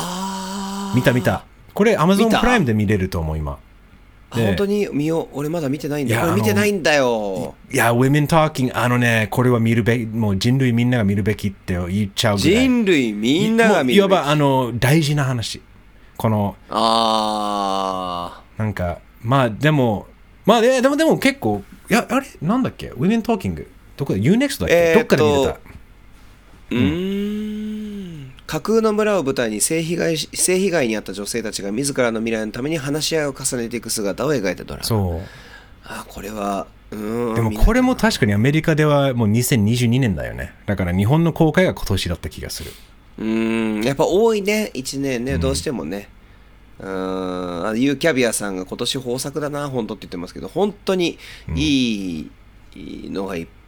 [0.94, 1.44] 見た見た。
[1.74, 3.58] これ Amazon 見たプライムで見れると思う、今。
[4.32, 5.28] あ本当に見よう。
[5.32, 6.34] 俺まだ見てないんだよ。
[6.34, 7.54] 見てないんだよ。
[7.72, 12.54] いや、ウィメントーキング、あのね、これは見るべき、もう人類みんなが見るべきって言っちゃうぐらい。
[12.54, 13.96] 人類みんなが見るべき。
[13.96, 15.60] いわばあの大事な話。
[16.16, 20.06] この、あなんか、まあでも、
[20.44, 23.68] まあででもでも結構、いや、あれ、なんだっけ、ウィメントーキング、
[24.00, 25.50] どこで ?UNEXT だっけ、えーどっかで見れた？
[25.52, 25.56] ー。
[26.70, 28.32] うーん。
[28.46, 34.84] 架空の村を舞台に性被害し性被害に遭った女性たちが自らの未来のために話し合いを重ねていく姿を描いたドラマ。
[34.84, 35.28] そう。
[35.84, 37.34] あこれは、うーん。
[37.34, 40.52] でもこれも確かにアメリカではもう2022年だよね。
[40.66, 42.70] だから日本の公開が今年だった気がする。
[43.18, 46.08] うーん、やっぱ多いね、1年ね、どうしてもね。
[46.78, 51.18] うーん、あのユーキャビアさんが今年豊作だな、本当って言ってますけど、本当に
[51.54, 52.26] い
[52.74, 53.59] いのがいっぱい、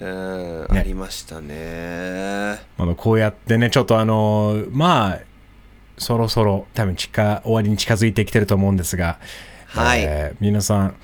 [0.00, 2.60] うーん、ねありましたね。
[2.76, 5.20] まだこうやってね、ちょっとあのまあ、
[5.98, 9.18] そろそろ多分近終わりに近づいてきてると思うんですが、
[9.66, 10.94] はいえー皆さん、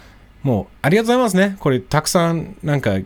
[0.42, 1.57] もうありがとうございますね。
[1.61, 2.98] これたくさんなんか、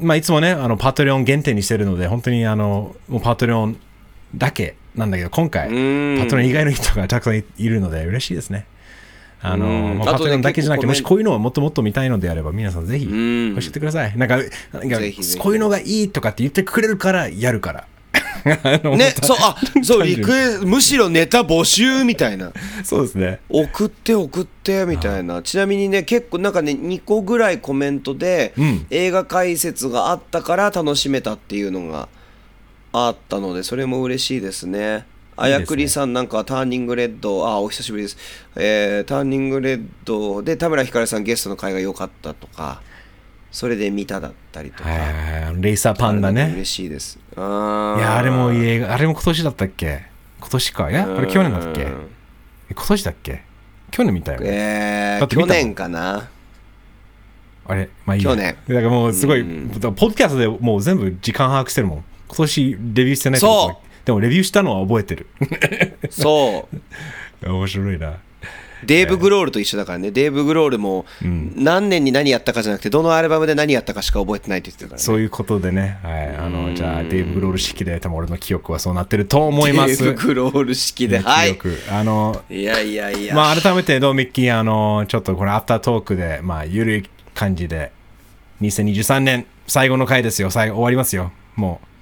[0.00, 3.78] まあいつもね、あのパトレオン限定にしてるので、本当にあの、もうパトレオン
[4.34, 8.66] だけなんだけど、今回、うんパトレオン以外の人がたくさんいいるので嬉しいですね。
[9.42, 9.98] あのうん。
[9.98, 13.54] まあパトレオンだけじゃなくて、もしこういうのをもっともっと見たいのであれば、皆さんぜひん。
[13.56, 14.16] 教えてください。
[14.16, 15.38] なんか、なんかぜひぜひ。
[15.38, 17.86] こういうのがいいとかって言ってくれるからやるから。
[18.46, 22.52] ね、そう、あ、 そう、リクエむしろネタ募集みたいな。
[22.84, 23.40] そうですね。
[23.48, 25.42] 送って送ってみたいな。
[25.42, 28.86] ちなみにね結構なんかね2個ぐらいコメントで、うん。
[28.90, 32.08] 映画解説があったから楽しめたっていうのが
[32.92, 35.04] あったのでそれも嬉しいですね
[35.36, 38.16] あやくりさんなんかはターニングレッドあお久しぶりです、
[38.56, 42.80] えーターニングレッドで田村ひかるさんゲストの回が良かったとか
[43.52, 44.90] それで見ただったりとか。
[45.54, 46.50] レイサーパンダね。
[46.56, 47.18] 嬉しいです。
[47.34, 47.98] あー。
[47.98, 48.92] いや、あれもいい映画。
[48.92, 50.02] あれも今年だったっけ？
[50.40, 50.90] 今年か。
[50.90, 51.90] いや、あれ去年だっけうん
[52.68, 53.42] え今年だっけ？
[53.90, 54.46] 去年見たよね。
[54.50, 56.28] えー、去年かな。
[57.66, 58.30] あれまあいいや。
[58.30, 58.56] 去年。
[58.68, 59.70] だからもうすごい、うん。
[59.70, 62.04] ポッドキャストでもう全部時間把握してるもん。
[62.28, 65.26] 今年レビューしてないそうでもレビューしたのは覚えてる。
[66.10, 66.68] そ
[67.42, 68.14] う 面白いな。
[68.84, 75.02] デーブ・グロールと一緒だからね、デーブ・グロールも何年に何やったかじゃなくて、どのアルバムで何やったかしか覚えてないって言ってるからね。
[75.02, 75.98] そういうことでね。
[76.04, 76.36] はい。
[76.36, 80.04] あの、じゃあ、デーブ・グロール式で多分俺の記憶はそうなってると思います。
[80.04, 81.18] デーブ・グロール式で。
[81.18, 81.58] ねはい
[81.90, 83.34] あの、いやいやいや。
[83.34, 87.90] まあ、改めてどうミッキー、あの、ちょっとこれアフタートークで、まあ、ゆるい感じで、
[88.60, 90.50] 2023年最後の回ですよ。
[90.50, 91.32] 最後終わりますよ。
[91.56, 91.95] もう。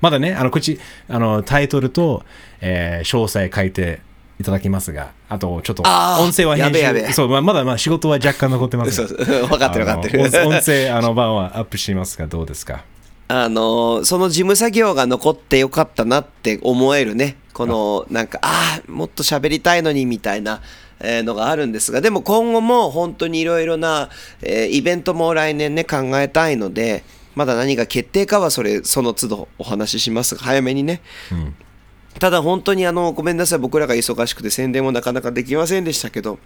[0.00, 0.78] まだね、あの、こっち、
[1.08, 2.24] あの、タイトルと、
[2.60, 4.00] えー詳細書いて
[4.40, 12.84] いただきますが、あと、ちょっと、音声は編集やべやべそう、まあまだまあ仕事は若干残ってます分かってる分かってる音音声、あの、版はアップしますが、どうですか？
[13.28, 17.36] あのーその事務作業が残ってよかったなって思えるね。
[17.52, 20.62] この、なんか、ああ、もっと喋りたいのにみたいな。
[21.02, 24.10] えーのがあるんですがでも今後も本当にいろいろな、
[24.42, 31.02] えーイベントも来年ね考えたいのでまだ何が決定かはそれその都度お話ししますが早めにね
[31.32, 31.54] うん。
[32.18, 36.38] ただ本当にあのごめんなさい僕らが忙しくて宣伝もなかなかできませんでしたけど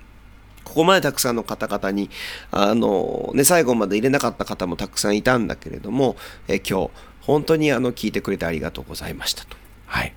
[0.63, 2.11] ここまでたくさんの方々に
[2.51, 6.17] あの、ね、最後まで入れなかった方もたくさんいたんだけれども
[6.49, 6.91] え今日
[7.23, 9.57] 本当にあの聞いてくれてありがとうございましたと。
[9.87, 10.15] はい。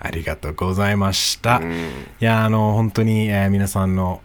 [0.00, 1.58] ありがとうございました。
[1.58, 1.72] うん
[2.20, 4.22] いや、あの、本当に、えー皆さんの、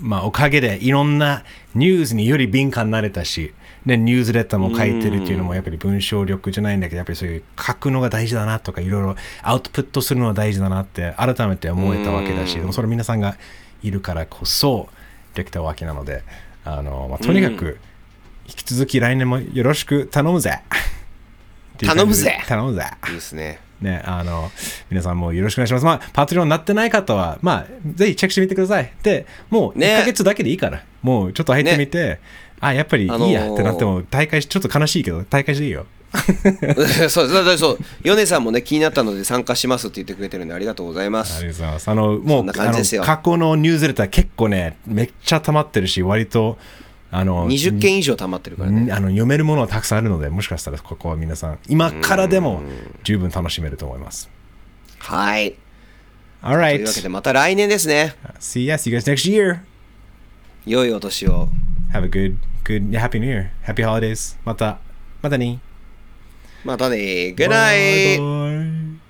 [0.00, 1.44] まあ、おかげで、いろんな
[1.74, 3.54] ニュースにより敏感になれたし、
[3.86, 13.36] で、ニュースレターも書いてるっていうのも、やっぱり文章力じゃないんだけど、やっぱりそういう書くのが大事だなとか、いろいろアウトプットするのが大事だなって、改めて思えたわけだし、でもそれ皆さんが
[13.82, 14.88] いるからこそ、
[15.34, 16.22] できたわけなので、
[16.64, 17.78] あの、まあ、とにかく、
[18.46, 20.60] 引き続き来年もよろしく頼むぜ。
[21.78, 22.84] 頼むぜ頼むぜ。
[23.08, 23.58] いいですね。
[23.82, 24.50] ね、あの、
[24.90, 25.84] 皆さんもよろしくお願いします。
[25.84, 28.92] まあ、パトリオンになってない方は、まあ、ぜひチェックしてみてください。
[29.02, 32.20] で、もうね1ヶ月だけでいいから、もうちょっと入ってみて、
[32.62, 35.84] あ、やっぱりいいあのーやってなっても、大会し、ちょっと悲しいけど、大会していいよ。
[37.08, 41.88] そうだだそう米さんもね気になったので参加しますって言ってくれてるんでありがとうございまあすりがとうございます。
[41.88, 46.58] あの、もそんな感じですよあの過去のニュースレター結構ね、めっちゃ溜まってるし、割と、
[47.10, 52.62] あの、20件以上溜まってるからねんあの読めるものはたくさんあるので、もしかしたらここは皆さん、今からでも
[53.04, 54.30] 十分楽しめると思います。
[54.98, 55.54] はい。
[56.42, 58.14] All と.いうわけでまた来年ですね。
[58.40, 59.60] See you guys next year.
[60.66, 61.48] 良いお年を。
[61.92, 63.52] Have a good, good, yeah, happy new year.
[63.62, 64.36] Happy holidays.
[64.44, 64.78] また、
[65.20, 65.60] またね。
[66.64, 67.34] またね。
[67.36, 68.18] Good night!
[68.18, 69.01] Bye bye.